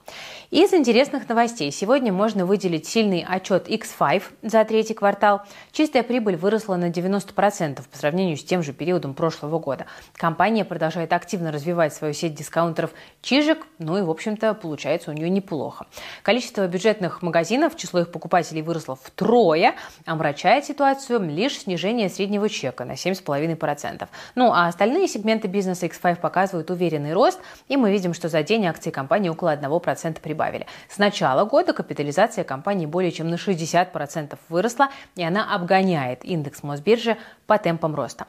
Из 0.51 0.73
интересных 0.73 1.29
новостей 1.29 1.73
сегодня 1.73 2.13
можно 2.13 2.47
выделить 2.47 2.87
сильный 2.87 3.25
отчет 3.29 3.69
X5 3.69 4.23
за 4.43 4.65
третий 4.65 4.95
квартал. 4.95 5.43
Чистая 5.73 6.03
прибыль 6.03 6.37
выросла 6.37 6.77
на 6.77 6.91
90% 6.91 7.83
по 7.91 7.99
сравнению 7.99 8.37
с 8.37 8.45
тем 8.45 8.63
же 8.63 8.73
периодом 8.73 9.15
прошлого 9.15 9.59
года. 9.59 9.87
Компания 10.15 10.65
продолжает 10.65 11.13
активно 11.13 11.51
развивать 11.51 11.93
свою 11.93 12.15
сеть 12.15 12.35
дискаунтеров 12.35 12.91
Чижик, 13.23 13.67
ну 13.79 13.99
и, 13.99 14.03
в 14.03 14.11
общем-то, 14.11 14.55
получается 14.55 15.11
у 15.11 15.15
нее 15.15 15.29
неплохо. 15.29 15.87
Количество 16.23 16.67
бюджетных 16.69 17.23
магазинов, 17.23 17.77
число 17.77 18.01
их 18.01 18.13
покупателей 18.13 18.63
выросло 18.63 18.97
втрое, 18.97 19.75
омрачает 20.05 20.65
ситуацию 20.65 21.21
лишь 21.21 21.59
снижение 21.59 22.09
среднего 22.09 22.49
чека 22.49 22.85
на 22.85 22.93
7,5%. 22.93 24.09
Ну 24.35 24.53
а 24.53 24.69
остальные 24.69 24.84
Остальные 24.85 25.09
сегменты 25.09 25.49
бизнеса 25.49 25.87
X5 25.87 26.17
показывают 26.17 26.71
уверенный 26.71 27.15
рост, 27.15 27.41
и 27.69 27.79
мы 27.79 27.91
видим, 27.91 28.13
что 28.13 28.29
за 28.29 28.43
день 28.43 28.67
акции 28.67 28.91
компании 28.91 29.31
около 29.31 29.57
1% 29.57 30.21
прибавили. 30.21 30.67
С 30.91 30.99
начала 30.99 31.47
года 31.47 31.73
капитализация 31.73 32.45
компании 32.45 32.85
более 32.85 33.11
чем 33.11 33.31
на 33.31 33.37
60% 33.37 34.37
выросла, 34.51 34.91
и 35.17 35.25
она 35.25 35.55
обгоняет 35.55 36.23
индекс 36.23 36.63
Мосбиржи 36.63 37.17
по 37.47 37.57
темпам 37.57 37.95
роста. 37.95 38.27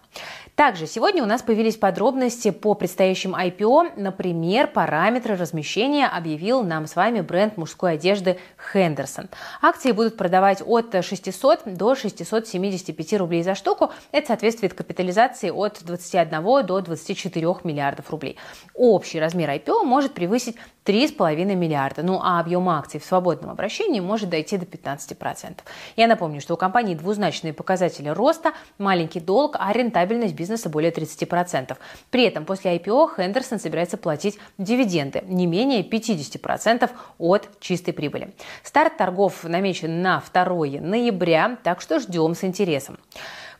Также 0.55 0.87
сегодня 0.87 1.21
у 1.23 1.25
нас 1.25 1.41
появились 1.41 1.75
подробности 1.75 2.51
по 2.51 2.73
предстоящим 2.73 3.35
IPO. 3.35 3.91
Например, 3.97 4.67
параметры 4.67 5.35
размещения 5.35 6.07
объявил 6.07 6.63
нам 6.63 6.87
с 6.87 6.95
вами 6.95 7.19
бренд 7.19 7.57
мужской 7.57 7.95
одежды 7.95 8.39
Хендерсон. 8.71 9.27
Акции 9.61 9.91
будут 9.91 10.15
продавать 10.15 10.61
от 10.65 11.03
600 11.03 11.63
до 11.65 11.95
675 11.95 13.13
рублей 13.19 13.43
за 13.43 13.55
штуку. 13.55 13.91
Это 14.13 14.27
соответствует 14.27 14.73
капитализации 14.73 15.49
от 15.49 15.83
21 15.83 16.44
до 16.63 16.81
24 16.81 17.47
миллиардов 17.63 18.09
рублей. 18.11 18.37
Общий 18.73 19.19
размер 19.19 19.49
IPO 19.49 19.83
может 19.83 20.13
превысить 20.13 20.55
3,5 20.85 21.55
миллиарда, 21.55 22.03
ну 22.03 22.19
а 22.21 22.39
объем 22.39 22.69
акций 22.69 22.99
в 22.99 23.05
свободном 23.05 23.49
обращении 23.49 23.99
может 23.99 24.29
дойти 24.29 24.57
до 24.57 24.65
15%. 24.65 25.57
Я 25.95 26.07
напомню, 26.07 26.41
что 26.41 26.53
у 26.53 26.57
компании 26.57 26.93
двузначные 26.93 27.53
показатели 27.53 28.09
роста, 28.09 28.53
маленький 28.77 29.19
долг, 29.19 29.55
а 29.59 29.73
рентабельность 29.73 30.35
бизнеса 30.35 30.69
более 30.69 30.91
30%. 30.91 31.75
При 32.11 32.23
этом 32.25 32.45
после 32.45 32.77
IPO 32.77 33.15
Хендерсон 33.17 33.59
собирается 33.59 33.97
платить 33.97 34.37
дивиденды 34.57 35.23
не 35.25 35.47
менее 35.47 35.81
50% 35.81 36.89
от 37.17 37.49
чистой 37.59 37.93
прибыли. 37.93 38.33
Старт 38.63 38.97
торгов 38.97 39.43
намечен 39.43 40.01
на 40.01 40.21
2 40.33 40.45
ноября, 40.81 41.57
так 41.63 41.81
что 41.81 41.99
ждем 41.99 42.35
с 42.35 42.43
интересом. 42.43 42.97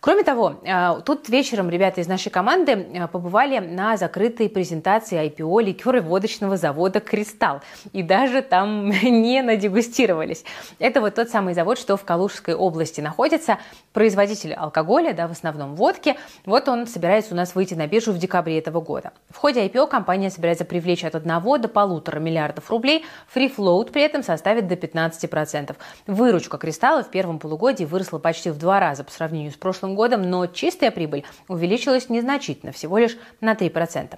Кроме 0.06 0.24
того, 0.24 0.58
э, 0.64 1.02
тут 1.04 1.30
вечером 1.30 1.68
ребята 1.68 2.00
из 2.00 2.08
нашей 2.08 2.30
команды 2.30 2.74
э, 2.74 3.08
побывали 3.08 3.58
на 3.58 3.98
закрытой 3.98 4.50
презентации 4.50 5.18
IPO 5.18 5.64
ликероводочного 5.64 6.58
завода 6.58 7.00
«Кристалл». 7.00 7.62
И 7.92 8.04
даже 8.04 8.44
там 8.44 8.90
не 9.02 9.42
надегустировались. 9.42 10.44
Это 10.78 11.02
вот 11.02 11.16
тот 11.16 11.30
самый 11.30 11.56
завод, 11.56 11.80
что 11.80 11.98
в 11.98 12.04
Калужской 12.04 12.54
области 12.54 13.02
находится. 13.02 13.58
Производитель 13.94 14.54
алкоголя, 14.54 15.12
да, 15.12 15.28
в 15.28 15.32
основном 15.32 15.74
водки. 15.74 16.16
Вот 16.46 16.70
он 16.70 16.86
собирается 16.86 17.34
у 17.34 17.36
нас 17.36 17.56
выйти 17.56 17.74
на 17.74 17.88
биржу 17.88 18.12
в 18.12 18.20
декабре 18.20 18.60
этого 18.60 18.82
года. 18.82 19.12
В 19.32 19.38
ходе 19.38 19.66
IPO 19.66 19.88
компания 19.88 20.30
собирается 20.30 20.66
привлечь 20.66 21.04
от 21.04 21.16
1 21.16 21.62
до 21.62 21.68
полутора 21.68 22.20
миллиардов 22.20 22.70
рублей. 22.70 23.06
Free 23.34 23.52
float 23.52 23.92
при 23.92 24.04
этом 24.04 24.22
составит 24.22 24.68
до 24.68 24.76
15%. 24.76 25.76
Выручка 26.06 26.60
«Кристалла» 26.60 27.02
в 27.02 27.10
первом 27.10 27.40
полугодии 27.40 27.86
выросла 27.86 28.20
почти 28.20 28.52
в 28.52 28.60
два 28.60 28.80
раза 28.80 29.04
по 29.04 29.12
сравнению 29.12 29.52
с 29.52 29.56
прошлым 29.56 29.95
годом, 29.96 30.22
но 30.22 30.48
чистая 30.48 30.92
прибыль 30.92 31.24
увеличилась 31.48 32.10
незначительно, 32.10 32.72
всего 32.72 32.98
лишь 32.98 33.18
на 33.42 33.54
3%. 33.54 34.18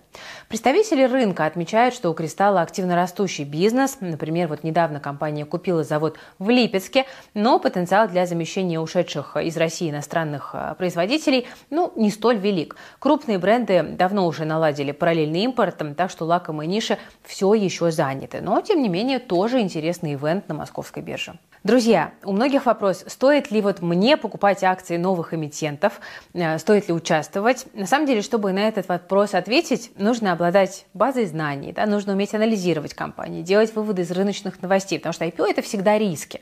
Представители 0.50 1.03
рынка 1.03 1.46
отмечают, 1.46 1.93
что 1.93 2.10
у 2.10 2.13
«Кристалла» 2.13 2.62
активно 2.62 2.96
растущий 2.96 3.43
бизнес. 3.43 3.98
Например, 4.01 4.48
вот 4.48 4.63
недавно 4.63 5.00
компания 5.00 5.46
купила 5.46 5.84
завод 5.84 6.17
в 6.39 6.50
Липецке, 6.50 7.05
но 7.34 7.60
потенциал 7.60 8.07
для 8.07 8.25
замещения 8.25 8.79
ушедших 8.79 9.38
из 9.38 9.55
России 9.57 9.89
иностранных 9.89 10.51
а, 10.53 10.74
производителей 10.75 11.48
ну, 11.69 11.91
не 11.96 12.12
столь 12.12 12.38
велик. 12.38 12.75
Крупные 13.00 13.38
бренды 13.38 13.84
давно 13.84 14.27
уже 14.27 14.46
наладили 14.46 14.91
параллельный 14.91 15.41
импорт, 15.41 15.81
так 15.96 16.10
что 16.10 16.25
лакомые 16.25 16.67
ниши 16.67 16.98
все 17.24 17.53
еще 17.53 17.91
заняты. 17.91 18.41
Но, 18.41 18.62
тем 18.62 18.81
не 18.81 18.89
менее, 18.89 19.19
тоже 19.19 19.60
интересный 19.60 20.13
ивент 20.13 20.48
на 20.48 20.55
московской 20.55 21.03
бирже. 21.03 21.38
Друзья, 21.67 22.13
у 22.24 22.31
многих 22.31 22.65
вопрос, 22.65 23.03
стоит 23.07 23.51
ли 23.51 23.59
вот 23.59 23.81
мне 23.81 24.15
покупать 24.15 24.63
акции 24.63 24.95
новых 24.95 25.33
эмитентов, 25.33 26.00
э, 26.33 26.57
стоит 26.59 26.88
ли 26.88 26.93
участвовать. 26.93 27.65
На 27.74 27.86
самом 27.86 28.07
деле, 28.07 28.21
чтобы 28.21 28.53
на 28.53 28.69
этот 28.69 28.88
вопрос 28.88 29.33
ответить, 29.33 29.91
нужно 29.97 30.31
обладать 30.31 30.86
базой 30.93 31.25
знаний, 31.25 31.74
да, 31.74 31.86
нужно 31.86 32.13
уметь 32.13 32.33
анализировать 32.33 32.93
компании, 32.93 33.41
делать 33.41 33.75
выводы 33.75 34.03
из 34.03 34.12
рыночных 34.12 34.62
новостей, 34.62 34.97
потому 34.97 35.12
что 35.12 35.25
IPO 35.25 35.45
это 35.45 35.62
всегда 35.62 35.97
риски. 35.97 36.39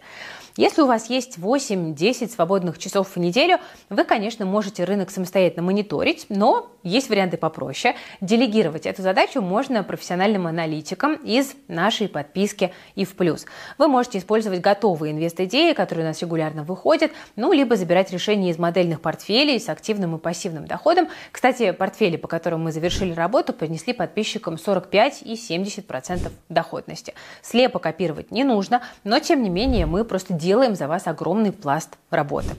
Если 0.58 0.82
у 0.82 0.86
вас 0.86 1.10
есть 1.10 1.38
8-10 1.38 2.30
свободных 2.30 2.78
часов 2.78 3.10
в 3.10 3.18
неделю, 3.18 3.58
вы, 3.90 4.06
конечно, 4.06 4.46
можете 4.46 4.86
рынок 4.86 5.10
самостоятельно 5.10 5.64
мониторить, 5.64 6.28
но 6.30 6.72
есть 6.82 7.10
варианты 7.10 7.36
попроще. 7.36 7.96
Делегировать 8.22 8.86
эту 8.86 9.02
задачу 9.02 9.42
можно 9.42 9.84
профессиональным 9.84 10.48
аналитикам 10.48 11.16
из 11.16 11.56
нашей 11.68 12.08
подписки 12.08 12.72
и 12.96 13.04
в 13.04 13.16
плюс. 13.18 13.46
Вы 13.78 13.90
можете 13.90 14.20
использовать 14.20 14.62
готовые 14.62 15.12
инвест-идеи, 15.12 15.74
которые 15.74 16.06
у 16.06 16.08
нас 16.08 16.22
регулярно 16.22 16.64
выходят, 16.64 17.12
ну, 17.36 17.52
либо 17.52 17.76
забирать 17.76 18.12
решения 18.12 18.50
из 18.50 18.58
модельных 18.58 19.02
портфелей 19.02 19.60
с 19.60 19.68
активным 19.68 20.16
и 20.16 20.20
пассивным 20.20 20.68
доходом. 20.68 21.10
Кстати, 21.34 21.72
портфели, 21.72 22.16
по 22.16 22.30
которым 22.30 22.64
мы 22.64 22.72
завершили 22.72 23.12
работу, 23.12 23.52
принесли 23.52 23.92
подписчикам 23.92 24.58
45 24.58 25.24
и 25.24 25.34
70% 25.34 26.32
доходности. 26.48 27.14
Слепо 27.42 27.80
копировать 27.80 28.32
не 28.32 28.46
нужно, 28.46 28.84
но, 29.04 29.20
тем 29.20 29.44
не 29.44 29.50
менее, 29.50 29.86
мы 29.86 30.06
просто 30.06 30.34
сделаем 30.46 30.76
за 30.76 30.88
вас 30.88 31.08
огромный 31.08 31.52
пласт 31.52 31.98
работы. 32.12 32.50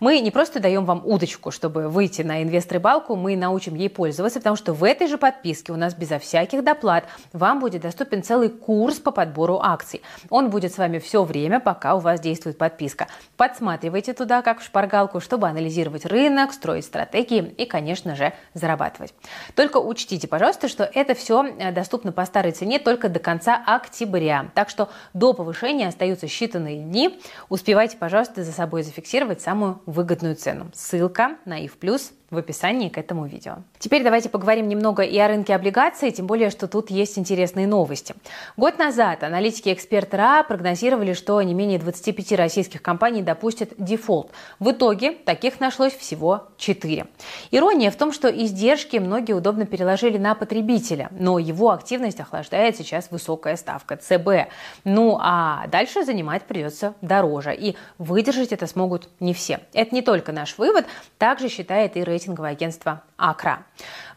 Мы 0.00 0.20
не 0.20 0.30
просто 0.30 0.58
даем 0.58 0.86
вам 0.86 1.02
удочку, 1.04 1.50
чтобы 1.50 1.88
выйти 1.88 2.22
на 2.22 2.42
инвест-рыбалку, 2.42 3.14
мы 3.14 3.36
научим 3.36 3.74
ей 3.74 3.90
пользоваться, 3.90 4.40
потому 4.40 4.56
что 4.56 4.72
в 4.72 4.82
этой 4.82 5.06
же 5.06 5.18
подписке 5.18 5.70
у 5.72 5.76
нас 5.76 5.94
безо 5.94 6.18
всяких 6.18 6.64
доплат 6.64 7.04
вам 7.34 7.60
будет 7.60 7.82
доступен 7.82 8.22
целый 8.22 8.48
курс 8.48 9.00
по 9.00 9.10
подбору 9.10 9.60
акций. 9.62 10.00
Он 10.30 10.48
будет 10.48 10.72
с 10.72 10.78
вами 10.78 10.98
все 10.98 11.24
время, 11.24 11.60
пока 11.60 11.94
у 11.94 11.98
вас 11.98 12.20
действует 12.20 12.56
подписка. 12.56 13.06
Подсматривайте 13.36 14.14
туда, 14.14 14.40
как 14.40 14.60
в 14.60 14.64
шпаргалку, 14.64 15.20
чтобы 15.20 15.46
анализировать 15.46 16.06
рынок, 16.06 16.54
строить 16.54 16.86
стратегии 16.86 17.54
и, 17.58 17.66
конечно 17.66 18.16
же, 18.16 18.32
зарабатывать. 18.54 19.12
Только 19.54 19.76
учтите, 19.76 20.26
пожалуйста, 20.26 20.68
что 20.68 20.84
это 20.84 21.14
все 21.14 21.44
э, 21.44 21.70
доступно 21.70 22.12
по 22.12 22.24
старой 22.24 22.52
цене 22.52 22.78
только 22.78 23.10
до 23.10 23.18
конца 23.18 23.62
октября. 23.66 24.46
Так 24.54 24.70
что 24.70 24.88
до 25.12 25.34
повышения 25.34 25.88
остаются 25.88 26.26
считанные 26.26 26.82
дни. 26.82 27.20
Успевайте, 27.48 27.96
пожалуйста, 27.96 28.44
за 28.44 28.52
собой 28.52 28.82
зафиксировать 28.82 29.40
самую 29.40 29.82
выгодную 29.86 30.36
цену. 30.36 30.70
Ссылка 30.74 31.36
на 31.44 31.64
ИФ 31.64 31.76
в 32.30 32.38
описании 32.38 32.88
к 32.88 32.98
этому 32.98 33.26
видео. 33.26 33.58
Теперь 33.78 34.02
давайте 34.02 34.28
поговорим 34.28 34.68
немного 34.68 35.02
и 35.02 35.16
о 35.18 35.28
рынке 35.28 35.54
облигаций, 35.54 36.10
тем 36.10 36.26
более, 36.26 36.50
что 36.50 36.66
тут 36.66 36.90
есть 36.90 37.18
интересные 37.18 37.66
новости. 37.66 38.14
Год 38.56 38.78
назад 38.78 39.22
аналитики 39.22 39.72
эксперт 39.72 40.12
РА 40.12 40.42
прогнозировали, 40.42 41.12
что 41.12 41.40
не 41.42 41.54
менее 41.54 41.78
25 41.78 42.32
российских 42.32 42.82
компаний 42.82 43.22
допустят 43.22 43.70
дефолт. 43.78 44.32
В 44.58 44.72
итоге 44.72 45.12
таких 45.12 45.60
нашлось 45.60 45.94
всего 45.94 46.48
4. 46.56 47.06
Ирония 47.52 47.90
в 47.90 47.96
том, 47.96 48.12
что 48.12 48.28
издержки 48.28 48.96
многие 48.96 49.34
удобно 49.34 49.66
переложили 49.66 50.18
на 50.18 50.34
потребителя, 50.34 51.08
но 51.12 51.38
его 51.38 51.70
активность 51.70 52.20
охлаждает 52.20 52.76
сейчас 52.76 53.10
высокая 53.10 53.56
ставка 53.56 53.96
ЦБ. 53.96 54.50
Ну 54.84 55.18
а 55.20 55.66
дальше 55.68 56.04
занимать 56.04 56.42
придется 56.42 56.94
дороже, 57.00 57.54
и 57.54 57.76
выдержать 57.98 58.52
это 58.52 58.66
смогут 58.66 59.08
не 59.20 59.32
все. 59.32 59.60
Это 59.72 59.94
не 59.94 60.02
только 60.02 60.32
наш 60.32 60.58
вывод, 60.58 60.86
также 61.18 61.48
считает 61.48 61.96
и 61.96 62.02
рейтинговое 62.16 62.50
агентство 62.50 63.02
Акра. 63.18 63.64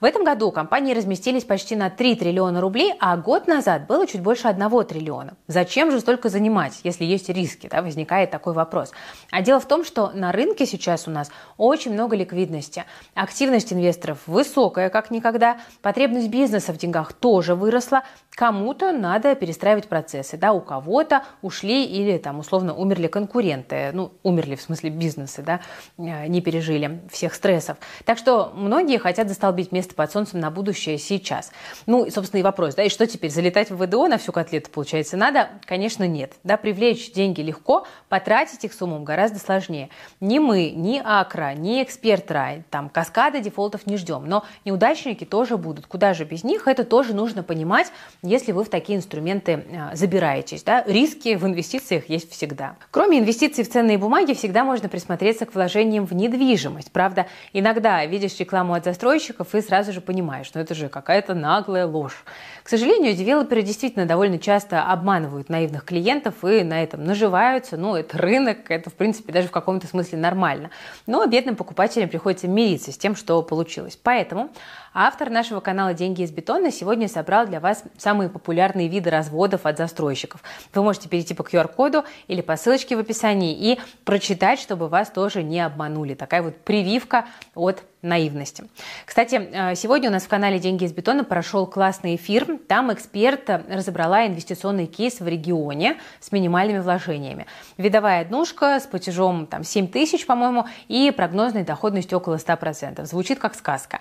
В 0.02 0.06
этом 0.06 0.24
году 0.24 0.50
компании 0.52 0.94
разместились 0.94 1.44
почти 1.44 1.76
на 1.76 1.90
3 1.90 2.16
триллиона 2.16 2.62
рублей, 2.62 2.94
а 3.02 3.18
год 3.18 3.48
назад 3.48 3.86
было 3.86 4.08
чуть 4.08 4.22
больше 4.22 4.48
1 4.48 4.86
триллиона. 4.86 5.34
Зачем 5.48 5.92
же 5.92 6.00
столько 6.00 6.30
занимать, 6.30 6.80
если 6.86 7.04
есть 7.04 7.28
риски? 7.28 7.68
Да, 7.70 7.82
возникает 7.82 8.32
такой 8.32 8.54
вопрос. 8.54 8.94
А 9.30 9.42
дело 9.42 9.60
в 9.60 9.68
том, 9.68 9.84
что 9.84 10.12
на 10.14 10.32
рынке 10.32 10.66
сейчас 10.66 11.06
у 11.10 11.12
нас 11.12 11.30
очень 11.58 11.92
много 11.92 12.16
ликвидности. 12.16 12.86
Активность 13.14 13.74
инвесторов 13.74 14.20
высокая, 14.26 14.90
как 14.90 15.12
никогда. 15.12 15.60
Потребность 15.82 16.30
бизнеса 16.30 16.72
в 16.72 16.78
деньгах 16.78 17.12
тоже 17.12 17.54
выросла. 17.54 18.04
Кому-то 18.32 18.94
надо 18.94 19.36
перестраивать 19.36 19.90
процессы. 19.90 20.38
Да, 20.38 20.54
у 20.54 20.62
кого-то 20.62 21.24
ушли 21.42 21.84
или 21.84 22.18
там 22.18 22.40
условно 22.40 22.74
умерли 22.74 23.08
конкуренты. 23.08 23.90
Ну, 23.92 24.14
умерли 24.24 24.56
в 24.56 24.62
смысле 24.62 24.92
бизнесы, 24.92 25.42
да, 25.42 25.60
э, 25.98 26.28
не 26.28 26.40
пережили 26.40 27.02
всех 27.12 27.34
стрессов. 27.34 27.78
Так 28.06 28.18
что 28.18 28.54
многие 28.56 28.98
хотят 28.98 29.28
застолбить 29.28 29.74
место 29.74 29.89
под 29.96 30.12
солнцем 30.12 30.40
на 30.40 30.52
будущее 30.52 30.98
сейчас. 30.98 31.52
Ну, 31.86 32.06
и, 32.06 32.10
собственно, 32.10 32.40
и 32.40 32.44
вопрос, 32.44 32.76
да, 32.76 32.84
и 32.84 32.90
что 32.90 33.08
теперь, 33.08 33.32
залетать 33.32 33.70
в 33.70 33.78
ВДО 33.78 34.08
на 34.08 34.18
всю 34.18 34.32
котлету, 34.32 34.70
получается, 34.70 35.16
надо? 35.16 35.50
Конечно, 35.66 36.08
нет. 36.08 36.34
Да, 36.44 36.58
привлечь 36.58 37.12
деньги 37.12 37.42
легко, 37.42 37.86
потратить 38.10 38.64
их 38.66 38.74
с 38.74 38.80
гораздо 38.80 39.40
сложнее. 39.40 39.90
Ни 40.20 40.40
мы, 40.40 40.72
ни 40.72 41.02
Акра, 41.04 41.54
ни 41.54 41.84
Эксперт 41.84 42.30
Рай, 42.32 42.64
там, 42.70 42.90
каскады 42.90 43.42
дефолтов 43.42 43.86
не 43.86 43.98
ждем, 43.98 44.26
но 44.26 44.46
неудачники 44.66 45.26
тоже 45.26 45.58
будут. 45.58 45.86
Куда 45.86 46.14
же 46.14 46.26
без 46.26 46.44
них? 46.44 46.68
Это 46.68 46.84
тоже 46.84 47.14
нужно 47.14 47.44
понимать, 47.44 47.92
если 48.22 48.52
вы 48.52 48.64
в 48.64 48.70
такие 48.70 48.98
инструменты 48.98 49.66
а, 49.72 49.96
забираетесь. 49.96 50.64
Да? 50.64 50.84
Риски 50.88 51.36
в 51.36 51.46
инвестициях 51.46 52.10
есть 52.10 52.32
всегда. 52.32 52.76
Кроме 52.92 53.20
инвестиций 53.20 53.64
в 53.64 53.70
ценные 53.70 53.98
бумаги, 53.98 54.34
всегда 54.34 54.64
можно 54.64 54.90
присмотреться 54.90 55.46
к 55.46 55.54
вложениям 55.54 56.06
в 56.06 56.14
недвижимость. 56.14 56.92
Правда, 56.92 57.28
иногда 57.54 58.06
видишь 58.06 58.40
рекламу 58.40 58.74
от 58.74 58.84
застройщиков 58.84 59.54
и 59.54 59.62
сразу 59.62 59.79
же 59.88 60.02
понимаешь, 60.02 60.46
что 60.46 60.60
это 60.60 60.76
же 60.76 60.90
какая-то 60.90 61.34
наглая 61.34 61.86
ложь. 61.86 62.24
К 62.64 62.70
сожалению, 62.70 63.16
девелоперы 63.16 63.62
действительно 63.62 64.06
довольно 64.06 64.38
часто 64.38 64.84
обманывают 64.84 65.50
наивных 65.50 65.86
клиентов 65.86 66.44
и 66.44 66.64
на 66.64 66.84
этом 66.84 67.04
наживаются. 67.04 67.78
Ну, 67.78 67.96
это 67.96 68.18
рынок, 68.18 68.70
это, 68.70 68.90
в 68.90 68.94
принципе, 68.94 69.34
даже 69.34 69.48
в 69.48 69.52
каком-то 69.52 69.88
смысле 69.88 70.20
нормально. 70.20 70.70
Но 71.08 71.26
бедным 71.26 71.56
покупателям 71.56 72.10
приходится 72.10 72.48
мириться 72.48 72.92
с 72.92 72.98
тем, 72.98 73.16
что 73.16 73.42
получилось. 73.42 73.98
Поэтому 74.02 74.50
автор 74.94 75.30
нашего 75.30 75.60
канала 75.60 75.94
«Деньги 75.94 76.22
из 76.22 76.32
бетона» 76.32 76.72
сегодня 76.72 77.08
собрал 77.08 77.46
для 77.46 77.60
вас 77.60 77.84
самые 77.98 78.30
популярные 78.30 78.88
виды 78.88 79.10
разводов 79.10 79.66
от 79.66 79.78
застройщиков. 79.78 80.44
Вы 80.74 80.84
можете 80.84 81.10
перейти 81.10 81.34
по 81.34 81.42
QR-коду 81.42 82.04
или 82.28 82.42
по 82.42 82.56
ссылочке 82.56 82.96
в 82.96 83.00
описании 83.00 83.54
и 83.54 83.80
прочитать, 84.06 84.60
чтобы 84.60 84.88
вас 84.88 85.10
тоже 85.10 85.44
не 85.44 85.60
обманули. 85.62 86.14
Такая 86.14 86.42
вот 86.42 86.58
прививка 86.58 87.26
от 87.56 87.84
наивности. 88.02 88.64
Кстати, 89.06 89.36
э, 89.36 89.76
сегодня 89.76 90.10
у 90.10 90.14
нас 90.14 90.24
в 90.24 90.28
канале 90.30 90.60
«Деньги 90.60 90.86
из 90.86 90.94
бетона» 90.94 91.24
прошел 91.24 91.68
классный 91.68 92.16
эфир. 92.16 92.58
Там 92.68 92.94
эксперт 92.94 93.50
разобрала 93.50 94.26
инвестиционный 94.26 94.86
кейс 94.86 95.20
в 95.20 95.28
регионе 95.28 95.98
с 96.20 96.32
минимальными 96.32 96.80
вложениями. 96.80 97.46
Видовая 97.78 98.22
однушка 98.22 98.80
с 98.80 98.88
платежом 98.88 99.48
там, 99.48 99.64
7 99.64 99.88
тысяч, 99.88 100.26
по-моему, 100.26 100.66
и 100.88 101.12
прогнозной 101.12 101.64
доходностью 101.64 102.18
около 102.18 102.36
100%. 102.36 103.06
Звучит 103.06 103.40
как 103.40 103.56
сказка. 103.56 104.00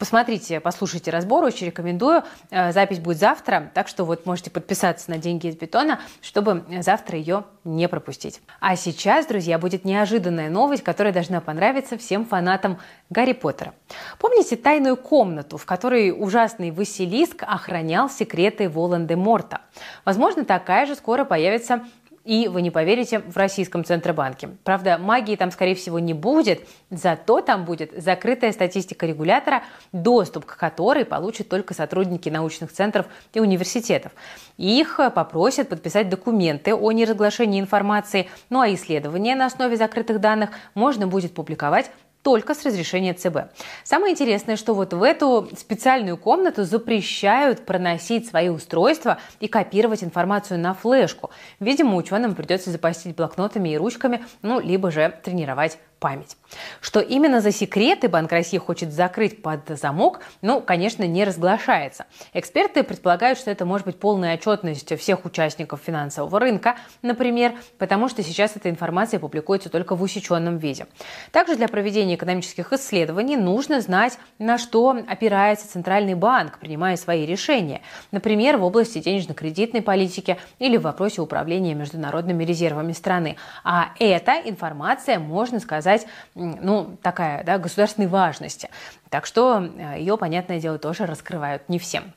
Посмотрите, 0.00 0.60
послушайте 0.60 1.10
разбор, 1.10 1.44
очень 1.44 1.66
рекомендую. 1.66 2.22
Э, 2.50 2.72
запись 2.72 2.98
будет 2.98 3.18
завтра, 3.18 3.70
так 3.74 3.86
что 3.86 4.06
вот 4.06 4.24
можете 4.24 4.50
подписаться 4.50 5.10
на 5.10 5.18
«Деньги 5.18 5.48
из 5.48 5.56
бетона», 5.56 6.00
чтобы 6.22 6.64
завтра 6.80 7.18
ее 7.18 7.44
не 7.64 7.86
пропустить. 7.86 8.40
А 8.60 8.76
сейчас, 8.76 9.26
друзья, 9.26 9.58
будет 9.58 9.84
неожиданная 9.84 10.48
новость, 10.48 10.82
которая 10.82 11.12
должна 11.12 11.42
понравиться 11.42 11.98
всем 11.98 12.24
фанатам 12.24 12.78
Гарри 13.10 13.34
Поттера. 13.34 13.74
Помните 14.18 14.56
тайную 14.56 14.96
комнату, 14.96 15.58
в 15.58 15.66
которой 15.66 16.12
ужасный 16.18 16.70
Василиск 16.70 17.42
охранял 17.46 18.08
секреты 18.08 18.70
Волан-де-Морта? 18.70 19.60
Возможно, 20.06 20.46
такая 20.46 20.86
же 20.86 20.94
скоро 20.94 21.26
появится 21.26 21.84
и, 22.24 22.48
вы 22.48 22.62
не 22.62 22.70
поверите, 22.70 23.20
в 23.20 23.36
российском 23.36 23.84
Центробанке. 23.84 24.50
Правда, 24.64 24.98
магии 24.98 25.36
там, 25.36 25.50
скорее 25.50 25.74
всего, 25.74 25.98
не 25.98 26.14
будет, 26.14 26.66
зато 26.90 27.40
там 27.40 27.64
будет 27.64 27.92
закрытая 27.96 28.52
статистика 28.52 29.06
регулятора, 29.06 29.62
доступ 29.92 30.44
к 30.44 30.56
которой 30.56 31.04
получат 31.04 31.48
только 31.48 31.74
сотрудники 31.74 32.28
научных 32.28 32.72
центров 32.72 33.06
и 33.32 33.40
университетов. 33.40 34.12
Их 34.58 35.00
попросят 35.14 35.68
подписать 35.68 36.08
документы 36.08 36.74
о 36.74 36.92
неразглашении 36.92 37.60
информации, 37.60 38.28
ну 38.50 38.60
а 38.60 38.72
исследования 38.72 39.34
на 39.34 39.46
основе 39.46 39.76
закрытых 39.76 40.20
данных 40.20 40.50
можно 40.74 41.06
будет 41.06 41.34
публиковать 41.34 41.90
только 42.22 42.54
с 42.54 42.64
разрешения 42.64 43.14
ЦБ. 43.14 43.52
Самое 43.84 44.12
интересное, 44.12 44.56
что 44.56 44.74
вот 44.74 44.92
в 44.92 45.02
эту 45.02 45.48
специальную 45.56 46.16
комнату 46.16 46.64
запрещают 46.64 47.64
проносить 47.64 48.28
свои 48.28 48.48
устройства 48.48 49.18
и 49.40 49.48
копировать 49.48 50.04
информацию 50.04 50.58
на 50.58 50.74
флешку. 50.74 51.30
Видимо, 51.60 51.96
ученым 51.96 52.34
придется 52.34 52.70
запастить 52.70 53.16
блокнотами 53.16 53.70
и 53.70 53.76
ручками, 53.76 54.24
ну, 54.42 54.60
либо 54.60 54.90
же 54.90 55.18
тренировать 55.22 55.78
память. 56.00 56.36
Что 56.80 57.00
именно 57.00 57.40
за 57.40 57.52
секреты 57.52 58.08
Банк 58.08 58.32
России 58.32 58.58
хочет 58.58 58.92
закрыть 58.92 59.42
под 59.42 59.68
замок, 59.68 60.20
ну, 60.42 60.60
конечно, 60.60 61.06
не 61.06 61.24
разглашается. 61.24 62.06
Эксперты 62.32 62.82
предполагают, 62.82 63.38
что 63.38 63.50
это 63.50 63.64
может 63.64 63.86
быть 63.86 64.00
полная 64.00 64.34
отчетность 64.34 64.98
всех 64.98 65.24
участников 65.24 65.80
финансового 65.84 66.40
рынка, 66.40 66.76
например, 67.02 67.52
потому 67.78 68.08
что 68.08 68.22
сейчас 68.22 68.56
эта 68.56 68.70
информация 68.70 69.20
публикуется 69.20 69.68
только 69.68 69.94
в 69.94 70.02
усеченном 70.02 70.58
виде. 70.58 70.86
Также 71.30 71.54
для 71.54 71.68
проведения 71.68 72.14
экономических 72.14 72.72
исследований 72.72 73.36
нужно 73.36 73.80
знать, 73.80 74.18
на 74.38 74.58
что 74.58 74.98
опирается 75.06 75.70
Центральный 75.70 76.14
банк, 76.14 76.58
принимая 76.58 76.96
свои 76.96 77.26
решения, 77.26 77.82
например, 78.10 78.56
в 78.56 78.64
области 78.64 78.98
денежно-кредитной 78.98 79.82
политики 79.82 80.38
или 80.58 80.78
в 80.78 80.82
вопросе 80.82 81.20
управления 81.20 81.74
международными 81.74 82.42
резервами 82.44 82.92
страны. 82.92 83.36
А 83.62 83.90
эта 83.98 84.40
информация, 84.44 85.18
можно 85.18 85.60
сказать, 85.60 85.89
сказать, 85.98 86.06
ну, 86.34 86.96
такая, 87.02 87.44
да, 87.44 87.58
государственной 87.58 88.08
важности. 88.08 88.68
Так 89.08 89.26
что 89.26 89.62
э, 89.62 89.98
ее, 89.98 90.16
понятное 90.16 90.60
дело, 90.60 90.78
тоже 90.78 91.06
раскрывают 91.06 91.68
не 91.68 91.78
всем. 91.78 92.12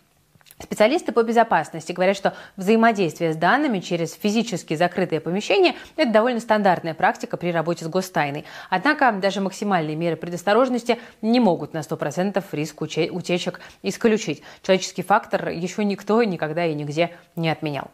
Специалисты 0.64 1.12
по 1.12 1.24
безопасности 1.24 1.92
говорят, 1.92 2.16
что 2.16 2.34
взаимодействие 2.56 3.34
с 3.34 3.36
данными 3.36 3.80
через 3.80 4.14
физически 4.14 4.76
закрытые 4.76 5.20
помещения– 5.20 5.76
это 5.98 6.10
довольно 6.10 6.40
стандартная 6.40 6.94
практика 6.94 7.36
при 7.36 7.52
работе 7.52 7.84
с 7.84 7.90
гостайной. 7.90 8.46
Однако 8.70 9.12
даже 9.12 9.42
максимальные 9.42 9.98
меры 9.98 10.16
предосторожности 10.16 11.00
не 11.22 11.42
могут 11.42 11.74
на 11.74 11.80
100% 11.80 12.42
риск 12.54 12.82
утечек 12.82 13.60
исключить. 13.82 14.42
Человеческий 14.62 15.04
фактор 15.04 15.50
еще 15.50 15.84
никто 15.84 16.24
никогда 16.24 16.66
и 16.66 16.74
нигде 16.74 17.12
не 17.36 17.50
отменял. 17.50 17.92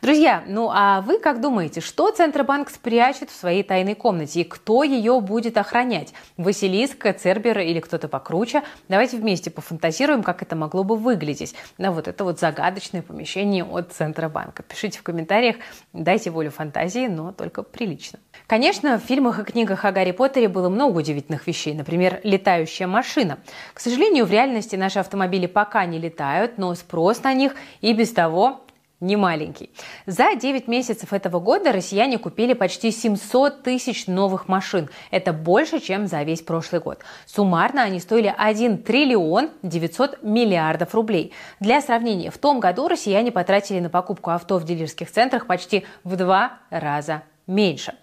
Друзья, 0.00 0.44
ну 0.46 0.70
а 0.72 1.00
вы 1.00 1.18
как 1.18 1.40
думаете, 1.40 1.80
что 1.80 2.12
Центробанк 2.12 2.70
спрячет 2.70 3.30
в 3.30 3.34
своей 3.34 3.64
тайной 3.64 3.96
комнате 3.96 4.42
и 4.42 4.44
кто 4.44 4.84
ее 4.84 5.20
будет 5.20 5.58
охранять? 5.58 6.14
Василиск, 6.36 7.04
Цербер 7.18 7.58
или 7.58 7.80
кто-то 7.80 8.06
покруче? 8.06 8.62
Давайте 8.88 9.16
вместе 9.16 9.50
пофантазируем, 9.50 10.22
как 10.22 10.40
это 10.42 10.54
могло 10.54 10.84
бы 10.84 10.94
выглядеть. 10.96 11.56
На 11.78 11.90
вот 11.90 12.11
это 12.12 12.24
вот 12.24 12.38
загадочное 12.38 13.00
помещение 13.00 13.64
от 13.64 13.92
Центробанка. 13.92 14.62
Пишите 14.62 14.98
в 14.98 15.02
комментариях, 15.02 15.56
дайте 15.94 16.30
волю 16.30 16.50
фантазии, 16.50 17.06
но 17.06 17.32
только 17.32 17.62
прилично. 17.62 18.18
Конечно, 18.46 18.98
в 18.98 19.02
фильмах 19.02 19.38
и 19.38 19.44
книгах 19.44 19.86
о 19.86 19.92
Гарри 19.92 20.12
Поттере 20.12 20.48
было 20.48 20.68
много 20.68 20.98
удивительных 20.98 21.46
вещей. 21.46 21.74
Например, 21.74 22.20
летающая 22.22 22.86
машина. 22.86 23.38
К 23.72 23.80
сожалению, 23.80 24.26
в 24.26 24.30
реальности 24.30 24.76
наши 24.76 24.98
автомобили 24.98 25.46
пока 25.46 25.86
не 25.86 25.98
летают, 25.98 26.58
но 26.58 26.74
спрос 26.74 27.22
на 27.22 27.32
них 27.32 27.54
и 27.80 27.94
без 27.94 28.12
того 28.12 28.60
не 29.02 29.16
маленький. 29.16 29.70
За 30.06 30.34
9 30.34 30.68
месяцев 30.68 31.12
этого 31.12 31.40
года 31.40 31.72
россияне 31.72 32.18
купили 32.18 32.54
почти 32.54 32.90
700 32.90 33.62
тысяч 33.62 34.06
новых 34.06 34.48
машин. 34.48 34.88
Это 35.10 35.32
больше, 35.32 35.80
чем 35.80 36.06
за 36.06 36.22
весь 36.22 36.40
прошлый 36.40 36.80
год. 36.80 37.00
Суммарно 37.26 37.82
они 37.82 38.00
стоили 38.00 38.32
1 38.34 38.78
триллион 38.84 39.50
900 39.62 40.22
миллиардов 40.22 40.94
рублей. 40.94 41.32
Для 41.60 41.80
сравнения, 41.82 42.30
в 42.30 42.38
том 42.38 42.60
году 42.60 42.88
россияне 42.88 43.32
потратили 43.32 43.80
на 43.80 43.90
покупку 43.90 44.30
авто 44.30 44.58
в 44.58 44.64
дилерских 44.64 45.10
центрах 45.10 45.46
почти 45.46 45.84
в 46.04 46.16
два 46.16 46.60
раза 46.70 47.22
меньше. 47.46 47.94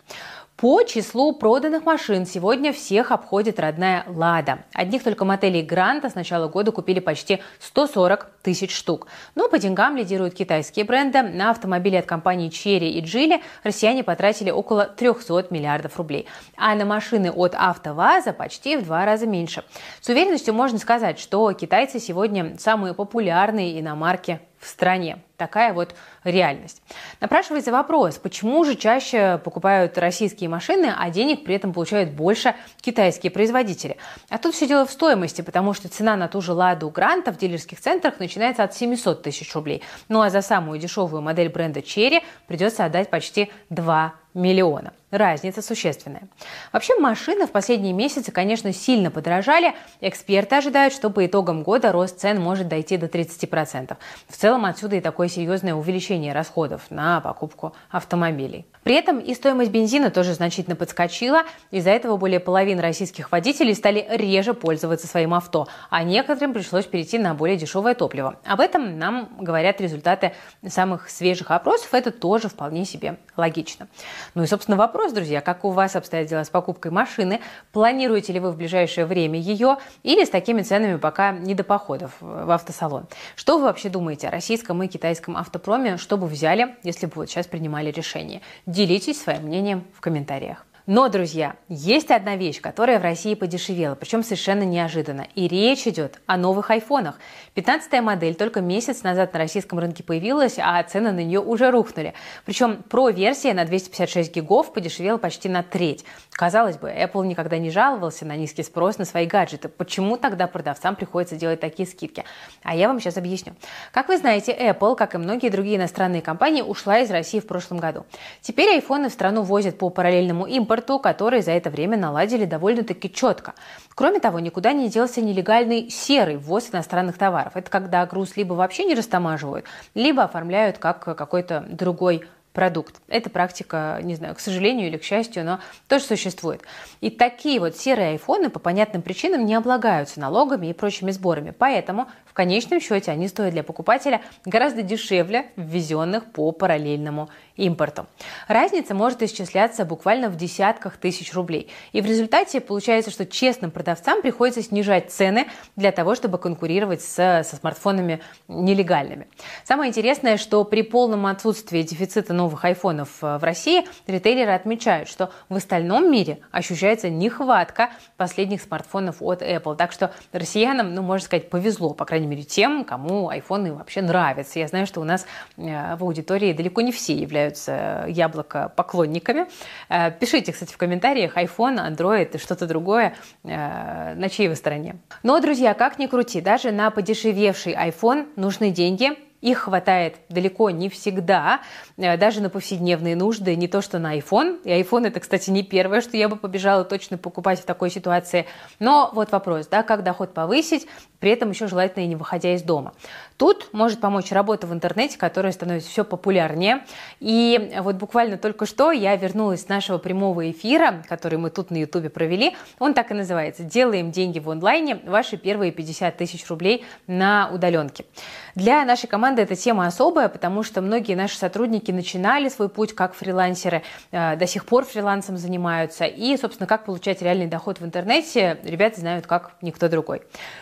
По 0.59 0.83
числу 0.83 1.31
проданных 1.31 1.85
машин 1.85 2.25
сегодня 2.25 2.73
всех 2.73 3.13
обходит 3.13 3.61
родная 3.61 4.03
«Лада». 4.07 4.65
Одних 4.73 5.03
только 5.03 5.23
мотелей 5.23 5.61
«Гранта» 5.61 6.09
с 6.09 6.15
начала 6.15 6.49
года 6.49 6.73
купили 6.73 6.99
почти 6.99 7.39
140 7.61 8.29
тысяч 8.43 8.75
штук. 8.75 9.07
Но 9.35 9.47
по 9.47 9.57
деньгам 9.57 9.95
лидируют 9.95 10.33
китайские 10.33 10.83
бренды. 10.83 11.21
На 11.21 11.51
автомобили 11.51 11.95
от 11.95 12.05
компаний 12.05 12.51
«Черри» 12.51 12.91
и 12.91 12.99
«Джили» 12.99 13.41
россияне 13.63 14.03
потратили 14.03 14.51
около 14.51 14.83
300 14.83 15.47
миллиардов 15.49 15.95
рублей. 15.95 16.27
А 16.57 16.75
на 16.75 16.83
машины 16.83 17.31
от 17.31 17.55
«АвтоВАЗа» 17.55 18.33
почти 18.33 18.75
в 18.75 18.83
два 18.83 19.05
раза 19.05 19.27
меньше. 19.27 19.63
С 20.01 20.09
уверенностью 20.09 20.53
можно 20.53 20.77
сказать, 20.77 21.19
что 21.19 21.49
китайцы 21.53 22.01
сегодня 22.01 22.57
самые 22.59 22.93
популярные 22.93 23.79
иномарки 23.79 24.41
в 24.59 24.67
стране. 24.67 25.19
Такая 25.39 25.71
вот 25.71 25.95
реальность. 26.25 26.81
Напрашивается 27.21 27.71
вопрос, 27.71 28.17
почему 28.17 28.65
же 28.65 28.75
чаще 28.75 29.39
покупают 29.41 29.97
российские 29.97 30.49
машины, 30.49 30.93
а 30.93 31.09
денег 31.09 31.45
при 31.45 31.55
этом 31.55 31.71
получают 31.71 32.09
больше 32.09 32.55
китайские 32.81 33.31
производители? 33.31 33.95
А 34.29 34.37
тут 34.37 34.53
все 34.53 34.67
дело 34.67 34.85
в 34.85 34.91
стоимости, 34.91 35.41
потому 35.41 35.73
что 35.73 35.87
цена 35.87 36.17
на 36.17 36.27
ту 36.27 36.41
же 36.41 36.51
«Ладу 36.51 36.89
Гранта» 36.89 37.31
в 37.31 37.37
дилерских 37.37 37.79
центрах 37.79 38.19
начинается 38.19 38.63
от 38.63 38.75
700 38.75 39.23
тысяч 39.23 39.55
рублей. 39.55 39.81
Ну 40.09 40.19
а 40.19 40.29
за 40.29 40.41
самую 40.41 40.77
дешевую 40.77 41.21
модель 41.21 41.47
бренда 41.47 41.81
«Черри» 41.81 42.21
придется 42.47 42.83
отдать 42.83 43.09
почти 43.09 43.49
2 43.69 44.13
миллиона. 44.33 44.93
Разница 45.11 45.63
существенная. 45.63 46.27
Вообще 46.71 46.95
машины 46.99 47.47
в 47.47 47.51
последние 47.51 47.93
месяцы, 47.93 48.31
конечно, 48.31 48.71
сильно 48.71 49.09
подорожали. 49.09 49.73
Эксперты 50.01 50.55
ожидают, 50.55 50.93
что 50.93 51.09
по 51.09 51.25
итогам 51.25 51.63
года 51.63 51.91
рост 51.91 52.19
цен 52.19 52.39
может 52.39 52.67
дойти 52.67 52.95
до 52.95 53.07
30%. 53.07 53.97
В 54.27 54.37
целом 54.37 54.65
отсюда 54.65 54.97
и 54.97 55.01
такое 55.01 55.27
серьезное 55.29 55.73
увеличение 55.73 56.33
расходов 56.33 56.89
на 56.89 57.21
покупку 57.21 57.73
автомобилей. 57.89 58.65
При 58.83 58.95
этом 58.95 59.19
и 59.19 59.35
стоимость 59.35 59.71
бензина 59.71 60.09
тоже 60.09 60.33
значительно 60.33 60.75
подскочила. 60.75 61.43
Из-за 61.69 61.91
этого 61.91 62.17
более 62.17 62.39
половины 62.39 62.81
российских 62.81 63.31
водителей 63.31 63.75
стали 63.75 64.05
реже 64.09 64.53
пользоваться 64.53 65.05
своим 65.05 65.33
авто, 65.33 65.67
а 65.89 66.03
некоторым 66.03 66.53
пришлось 66.53 66.85
перейти 66.85 67.19
на 67.19 67.33
более 67.33 67.57
дешевое 67.57 67.93
топливо. 67.93 68.37
Об 68.45 68.61
этом 68.61 68.97
нам 68.97 69.29
говорят 69.39 69.79
результаты 69.81 70.33
самых 70.67 71.09
свежих 71.09 71.51
опросов. 71.51 71.93
Это 71.93 72.11
тоже 72.11 72.49
вполне 72.49 72.85
себе 72.85 73.17
логично. 73.37 73.87
Ну 74.33 74.43
и, 74.43 74.47
собственно, 74.47 74.77
вопрос, 74.77 75.11
друзья, 75.11 75.41
как 75.41 75.65
у 75.65 75.69
вас 75.69 75.95
обстоят 75.95 76.27
дела 76.27 76.43
с 76.43 76.49
покупкой 76.49 76.91
машины? 76.91 77.41
Планируете 77.71 78.33
ли 78.33 78.39
вы 78.39 78.51
в 78.51 78.57
ближайшее 78.57 79.05
время 79.05 79.39
ее 79.39 79.77
или 80.03 80.25
с 80.25 80.29
такими 80.29 80.61
ценами 80.61 80.95
пока 80.95 81.31
не 81.31 81.53
до 81.53 81.63
походов 81.63 82.13
в 82.19 82.49
автосалон? 82.49 83.07
Что 83.35 83.57
вы 83.57 83.65
вообще 83.65 83.89
думаете 83.89 84.29
о 84.29 84.31
российском 84.31 84.81
и 84.81 84.87
китайском 84.87 85.18
автопроме? 85.27 85.97
Что 85.97 86.17
бы 86.17 86.27
взяли, 86.27 86.75
если 86.83 87.07
бы 87.07 87.13
вот 87.15 87.29
сейчас 87.29 87.47
принимали 87.47 87.91
решение? 87.91 88.41
Делитесь 88.65 89.21
своим 89.21 89.43
мнением 89.43 89.85
в 89.93 90.01
комментариях. 90.01 90.65
Но, 90.91 91.07
друзья, 91.07 91.55
есть 91.67 92.09
одна 92.09 92.35
вещь, 92.35 92.61
которая 92.61 92.97
в 92.97 93.03
России 93.03 93.35
подешевела, 93.35 93.93
причем 93.93 94.23
совершенно 94.23 94.63
неожиданно. 94.63 95.27
И 95.35 95.47
речь 95.47 95.85
идет 95.85 96.19
о 96.25 96.35
новых 96.35 96.71
айфонах. 96.71 97.19
15-я 97.53 98.01
модель 98.01 98.33
только 98.33 98.59
месяц 98.59 99.03
назад 99.03 99.31
на 99.33 99.37
российском 99.37 99.77
рынке 99.77 100.01
появилась, 100.01 100.55
а 100.57 100.81
цены 100.81 101.11
на 101.11 101.23
нее 101.23 101.41
уже 101.41 101.69
рухнули. 101.69 102.15
Причем 102.43 102.81
Pro-версия 102.89 103.53
на 103.53 103.65
256 103.65 104.33
гигов 104.33 104.73
подешевела 104.73 105.19
почти 105.19 105.47
на 105.47 105.61
треть. 105.61 106.05
Казалось 106.31 106.77
бы, 106.77 106.89
Apple 106.89 107.27
никогда 107.27 107.59
не 107.59 107.69
жаловался 107.69 108.25
на 108.25 108.35
низкий 108.35 108.63
спрос 108.63 108.97
на 108.97 109.05
свои 109.05 109.27
гаджеты. 109.27 109.69
Почему 109.69 110.17
тогда 110.17 110.47
продавцам 110.47 110.95
приходится 110.95 111.35
делать 111.35 111.59
такие 111.59 111.87
скидки? 111.87 112.23
А 112.63 112.75
я 112.75 112.87
вам 112.87 112.99
сейчас 112.99 113.15
объясню. 113.17 113.53
Как 113.91 114.07
вы 114.07 114.17
знаете, 114.17 114.57
Apple, 114.59 114.95
как 114.95 115.13
и 115.13 115.19
многие 115.19 115.49
другие 115.49 115.77
иностранные 115.77 116.23
компании, 116.23 116.63
ушла 116.63 116.97
из 116.97 117.11
России 117.11 117.39
в 117.39 117.45
прошлом 117.45 117.77
году. 117.77 118.07
Теперь 118.41 118.69
айфоны 118.71 119.09
в 119.09 119.13
страну 119.13 119.43
возят 119.43 119.77
по 119.77 119.91
параллельному 119.91 120.47
импорту, 120.47 120.78
импорту, 120.79 120.99
который 120.99 121.41
за 121.41 121.51
это 121.51 121.69
время 121.69 121.97
наладили 121.97 122.45
довольно-таки 122.45 123.11
четко. 123.11 123.53
Кроме 123.95 124.19
того, 124.19 124.39
никуда 124.39 124.73
не 124.73 124.89
делся 124.89 125.21
нелегальный 125.21 125.89
серый 125.89 126.37
ввоз 126.37 126.69
иностранных 126.71 127.17
товаров. 127.17 127.55
Это 127.55 127.69
когда 127.69 128.05
груз 128.05 128.37
либо 128.37 128.53
вообще 128.53 128.85
не 128.85 128.95
растамаживают, 128.95 129.65
либо 129.93 130.23
оформляют 130.23 130.77
как 130.77 131.03
какой-то 131.03 131.65
другой 131.69 132.23
продукт. 132.53 132.95
Эта 133.07 133.29
практика, 133.29 133.99
не 134.01 134.15
знаю, 134.15 134.35
к 134.35 134.39
сожалению 134.39 134.87
или 134.87 134.97
к 134.97 135.03
счастью, 135.03 135.45
но 135.45 135.59
тоже 135.87 136.05
существует. 136.05 136.61
И 136.99 137.09
такие 137.09 137.59
вот 137.59 137.77
серые 137.77 138.09
айфоны 138.09 138.49
по 138.49 138.59
понятным 138.59 139.01
причинам 139.01 139.45
не 139.45 139.53
облагаются 139.53 140.19
налогами 140.19 140.67
и 140.67 140.73
прочими 140.73 141.11
сборами. 141.11 141.53
Поэтому 141.57 142.07
в 142.25 142.33
конечном 142.33 142.81
счете 142.81 143.11
они 143.11 143.27
стоят 143.27 143.53
для 143.53 143.63
покупателя 143.63 144.21
гораздо 144.45 144.81
дешевле 144.81 145.51
ввезенных 145.55 146.25
по 146.31 146.51
параллельному 146.51 147.29
импорту. 147.59 148.07
Разница 148.47 148.95
может 148.95 149.21
исчисляться 149.21 149.85
буквально 149.85 150.29
в 150.29 150.35
десятках 150.35 150.97
тысяч 150.97 151.33
рублей. 151.33 151.69
И 151.91 152.01
в 152.01 152.05
результате 152.05 152.61
получается, 152.61 153.11
что 153.11 153.25
честным 153.25 153.71
продавцам 153.71 154.21
приходится 154.21 154.63
снижать 154.63 155.11
цены 155.11 155.47
для 155.75 155.91
того, 155.91 156.15
чтобы 156.15 156.37
конкурировать 156.37 157.01
с, 157.01 157.43
со 157.43 157.55
смартфонами 157.55 158.21
нелегальными. 158.47 159.27
Самое 159.65 159.89
интересное, 159.89 160.37
что 160.37 160.63
при 160.63 160.81
полном 160.81 161.25
отсутствии 161.25 161.81
дефицита 161.81 162.33
новых 162.33 162.63
айфонов 162.63 163.09
э, 163.21 163.37
в 163.37 163.43
России 163.43 163.85
ритейлеры 164.07 164.53
отмечают, 164.53 165.09
что 165.09 165.31
в 165.49 165.55
остальном 165.55 166.09
мире 166.11 166.39
ощущается 166.51 167.09
нехватка 167.09 167.89
последних 168.17 168.61
смартфонов 168.61 169.17
от 169.21 169.41
Apple. 169.41 169.75
Так 169.75 169.91
что 169.91 170.13
россиянам, 170.31 170.95
ну, 170.95 171.01
можно 171.01 171.25
сказать, 171.25 171.49
повезло, 171.49 171.93
по 171.93 172.05
крайней 172.05 172.27
мере, 172.27 172.43
тем, 172.43 172.85
кому 172.85 173.29
айфоны 173.29 173.73
вообще 173.73 174.01
нравятся. 174.01 174.59
Я 174.59 174.67
знаю, 174.67 174.87
что 174.87 175.01
у 175.01 175.03
нас 175.03 175.25
э, 175.57 175.95
в 175.97 176.03
аудитории 176.03 176.53
далеко 176.53 176.81
не 176.81 176.91
все 176.91 177.13
являются 177.13 177.48
являются 177.49 178.05
яблоко 178.07 178.71
поклонниками. 178.75 179.47
Э, 179.89 180.11
пишите, 180.11 180.51
кстати, 180.51 180.73
в 180.73 180.77
комментариях 180.77 181.35
iPhone, 181.37 181.77
Android 181.77 182.35
и 182.35 182.37
что-то 182.37 182.65
другое, 182.65 183.15
э, 183.43 184.15
на 184.15 184.29
чьей 184.29 184.47
вы 184.47 184.55
стороне. 184.55 184.97
Но, 185.23 185.39
друзья, 185.39 185.73
как 185.73 185.99
ни 185.99 186.07
крути, 186.07 186.41
даже 186.41 186.71
на 186.71 186.91
подешевевший 186.91 187.73
iPhone 187.73 188.27
нужны 188.35 188.71
деньги, 188.71 189.17
их 189.41 189.59
хватает 189.59 190.17
далеко 190.29 190.69
не 190.69 190.89
всегда, 190.89 191.61
э, 191.97 192.17
даже 192.17 192.41
на 192.41 192.49
повседневные 192.49 193.15
нужды, 193.15 193.55
не 193.55 193.67
то 193.67 193.81
что 193.81 193.99
на 193.99 194.17
iPhone. 194.17 194.61
И 194.63 194.69
iPhone 194.69 195.07
это, 195.07 195.19
кстати, 195.19 195.49
не 195.49 195.63
первое, 195.63 196.01
что 196.01 196.17
я 196.17 196.27
бы 196.27 196.35
побежала 196.35 196.83
точно 196.83 197.17
покупать 197.17 197.59
в 197.59 197.65
такой 197.65 197.89
ситуации. 197.89 198.45
Но 198.79 199.11
вот 199.13 199.31
вопрос, 199.31 199.67
да, 199.67 199.83
как 199.83 200.03
доход 200.03 200.33
повысить, 200.33 200.87
при 201.19 201.31
этом 201.31 201.49
еще 201.51 201.67
желательно 201.67 202.03
и 202.03 202.07
не 202.07 202.15
выходя 202.15 202.53
из 202.53 202.63
дома. 202.63 202.93
Тут 203.37 203.69
может 203.71 203.99
помочь 203.99 204.31
работа 204.31 204.67
в 204.67 204.73
интернете, 204.73 205.17
которая 205.17 205.51
становится 205.51 205.89
все 205.89 206.03
популярнее. 206.03 206.83
И 207.19 207.73
вот 207.79 207.95
буквально 207.95 208.37
только 208.37 208.65
что 208.65 208.91
я 208.91 209.15
вернулась 209.15 209.63
с 209.63 209.67
нашего 209.67 209.97
прямого 209.97 210.49
эфира, 210.49 211.03
который 211.07 211.37
мы 211.37 211.49
тут 211.49 211.71
на 211.71 211.77
ютубе 211.77 212.09
провели. 212.09 212.55
Он 212.79 212.93
так 212.93 213.11
и 213.11 213.13
называется 213.13 213.63
«Делаем 213.63 214.11
деньги 214.11 214.39
в 214.39 214.49
онлайне. 214.49 214.99
Ваши 215.05 215.37
первые 215.37 215.71
50 215.71 216.17
тысяч 216.17 216.47
рублей 216.47 216.85
на 217.07 217.49
удаленке». 217.53 218.05
Для 218.55 218.83
нашей 218.85 219.07
команды 219.07 219.41
эта 219.41 219.55
тема 219.55 219.87
особая, 219.87 220.29
потому 220.29 220.63
что 220.63 220.81
многие 220.81 221.15
наши 221.15 221.37
сотрудники 221.37 221.91
начинали 221.91 222.49
свой 222.49 222.69
путь 222.69 222.93
как 222.93 223.13
фрилансеры, 223.13 223.83
э, 224.11 224.35
до 224.35 224.47
сих 224.47 224.65
пор 224.65 224.85
фрилансом 224.85 225.37
занимаются. 225.37 226.05
И, 226.05 226.35
собственно, 226.37 226.67
как 226.67 226.85
получать 226.85 227.21
реальный 227.21 227.47
доход 227.47 227.79
в 227.79 227.85
интернете, 227.85 228.59
ребята 228.63 228.99
знают 228.99 229.27
как 229.27 229.53
никто 229.61 229.87
другой. 229.89 230.21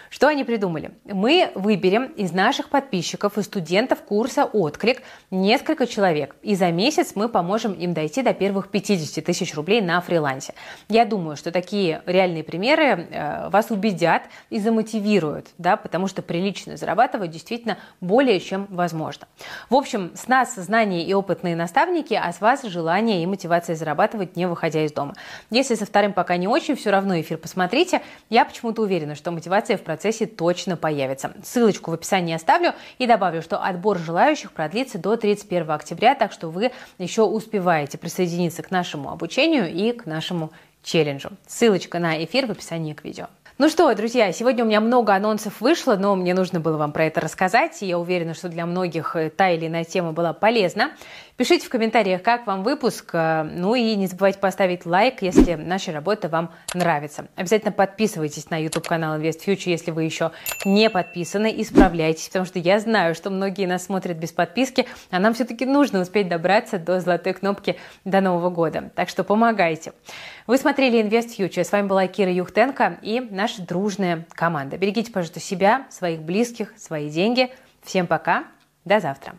Что 0.09 0.27
они 0.27 0.43
придумали? 0.43 0.91
Мы 1.05 1.51
выберем 1.55 2.05
из 2.05 2.31
наших 2.31 2.69
подписчиков 2.69 3.37
и 3.37 3.43
студентов 3.43 4.01
курса 4.01 4.45
«Отклик» 4.45 5.01
несколько 5.31 5.85
человек. 5.85 6.35
И 6.41 6.55
за 6.55 6.71
месяц 6.71 7.11
мы 7.15 7.29
поможем 7.29 7.73
им 7.73 7.93
дойти 7.93 8.21
до 8.21 8.33
первых 8.33 8.69
50 8.69 9.23
тысяч 9.23 9.53
рублей 9.55 9.81
на 9.81 9.99
фрилансе. 10.01 10.53
Я 10.89 11.05
думаю, 11.05 11.35
что 11.35 11.51
такие 11.51 12.01
реальные 12.05 12.43
примеры 12.43 13.07
э, 13.09 13.49
вас 13.49 13.69
убедят 13.69 14.23
и 14.49 14.59
замотивируют, 14.59 15.47
да, 15.57 15.77
потому 15.77 16.07
что 16.07 16.21
прилично 16.21 16.77
зарабатывать 16.77 17.31
действительно 17.31 17.76
более 18.01 18.39
чем 18.39 18.67
возможно. 18.69 19.27
В 19.69 19.75
общем, 19.75 20.11
с 20.15 20.27
нас 20.27 20.55
знания 20.55 21.05
и 21.05 21.13
опытные 21.13 21.55
наставники, 21.55 22.13
а 22.13 22.31
с 22.31 22.41
вас 22.41 22.63
желание 22.63 23.23
и 23.23 23.25
мотивация 23.25 23.75
зарабатывать, 23.75 24.35
не 24.35 24.47
выходя 24.47 24.83
из 24.83 24.91
дома. 24.91 25.15
Если 25.49 25.75
со 25.75 25.85
вторым 25.85 26.13
пока 26.13 26.37
не 26.37 26.47
очень, 26.47 26.75
все 26.75 26.91
равно 26.91 27.19
эфир 27.19 27.37
посмотрите. 27.37 28.01
Я 28.29 28.45
почему-то 28.45 28.81
уверена, 28.81 29.15
что 29.15 29.31
мотивация 29.31 29.77
в 29.77 29.81
процессе 29.81 30.25
точно 30.25 30.77
появится. 30.77 31.33
Ссылочку 31.43 31.91
в 31.91 31.93
описании 31.93 32.35
оставлю 32.35 32.73
и 32.97 33.07
добавлю, 33.07 33.41
что 33.41 33.63
отбор 33.63 33.97
желающих 33.97 34.51
продлится 34.51 34.97
до 34.97 35.15
31 35.15 35.71
октября, 35.71 36.15
так 36.15 36.31
что 36.31 36.49
вы 36.49 36.71
еще 36.97 37.23
успеваете 37.23 37.97
присоединиться 37.97 38.63
к 38.63 38.71
нашему 38.71 39.11
обучению 39.11 39.71
и 39.71 39.91
к 39.91 40.05
нашему 40.05 40.51
челленджу. 40.83 41.31
Ссылочка 41.47 41.99
на 41.99 42.23
эфир 42.23 42.47
в 42.47 42.51
описании 42.51 42.93
к 42.93 43.03
видео. 43.03 43.27
Ну 43.59 43.69
что, 43.69 43.91
друзья, 43.95 44.31
сегодня 44.33 44.63
у 44.63 44.67
меня 44.67 44.79
много 44.79 45.15
анонсов 45.15 45.61
вышло, 45.61 45.95
но 45.95 46.15
мне 46.15 46.35
нужно 46.35 46.59
было 46.59 46.77
вам 46.77 46.91
про 46.91 47.05
это 47.05 47.21
рассказать, 47.21 47.81
и 47.81 47.87
я 47.87 47.97
уверена, 47.97 48.35
что 48.35 48.49
для 48.49 48.67
многих 48.67 49.15
э, 49.15 49.31
та 49.31 49.49
или 49.49 49.65
иная 49.65 49.83
тема 49.83 50.11
была 50.11 50.31
полезна. 50.31 50.91
Пишите 51.37 51.65
в 51.65 51.69
комментариях, 51.69 52.21
как 52.21 52.47
вам 52.47 52.63
выпуск, 52.63 53.09
э, 53.13 53.43
ну 53.43 53.75
и 53.75 53.95
не 53.95 54.07
забывайте 54.07 54.39
поставить 54.39 54.85
лайк, 54.85 55.21
если 55.21 55.55
наша 55.55 55.91
работа 55.91 56.29
вам 56.29 56.51
нравится. 56.73 57.27
Обязательно 57.35 57.71
подписывайтесь 57.71 58.49
на 58.49 58.61
YouTube-канал 58.61 59.19
Invest 59.19 59.45
Future, 59.45 59.69
если 59.69 59.91
вы 59.91 60.03
еще 60.03 60.31
не 60.65 60.89
подписаны, 60.89 61.53
исправляйтесь, 61.61 62.27
потому 62.27 62.45
что 62.45 62.59
я 62.59 62.79
знаю, 62.79 63.15
что 63.15 63.29
многие 63.29 63.65
нас 63.65 63.85
смотрят 63.85 64.17
без 64.17 64.31
подписки, 64.31 64.87
а 65.09 65.19
нам 65.19 65.33
все-таки 65.33 65.65
нужно 65.65 66.01
успеть 66.01 66.27
добраться 66.27 66.79
до 66.79 66.99
золотой 66.99 67.33
кнопки 67.33 67.77
до 68.03 68.21
Нового 68.21 68.49
года, 68.49 68.91
так 68.95 69.09
что 69.09 69.23
помогайте. 69.23 69.93
Вы 70.47 70.57
смотрели 70.57 71.03
Invest 71.03 71.37
Future, 71.37 71.63
с 71.63 71.71
вами 71.71 71.87
была 71.87 72.07
Кира 72.07 72.31
Юхтенко 72.31 72.99
и 73.01 73.19
наш 73.19 73.47
наша 73.47 73.61
дружная 73.61 74.25
команда. 74.33 74.77
Берегите, 74.77 75.11
пожалуйста, 75.11 75.39
себя, 75.39 75.87
своих 75.89 76.21
близких, 76.21 76.73
свои 76.77 77.09
деньги. 77.09 77.49
Всем 77.81 78.05
пока, 78.05 78.43
до 78.83 78.99
завтра. 78.99 79.35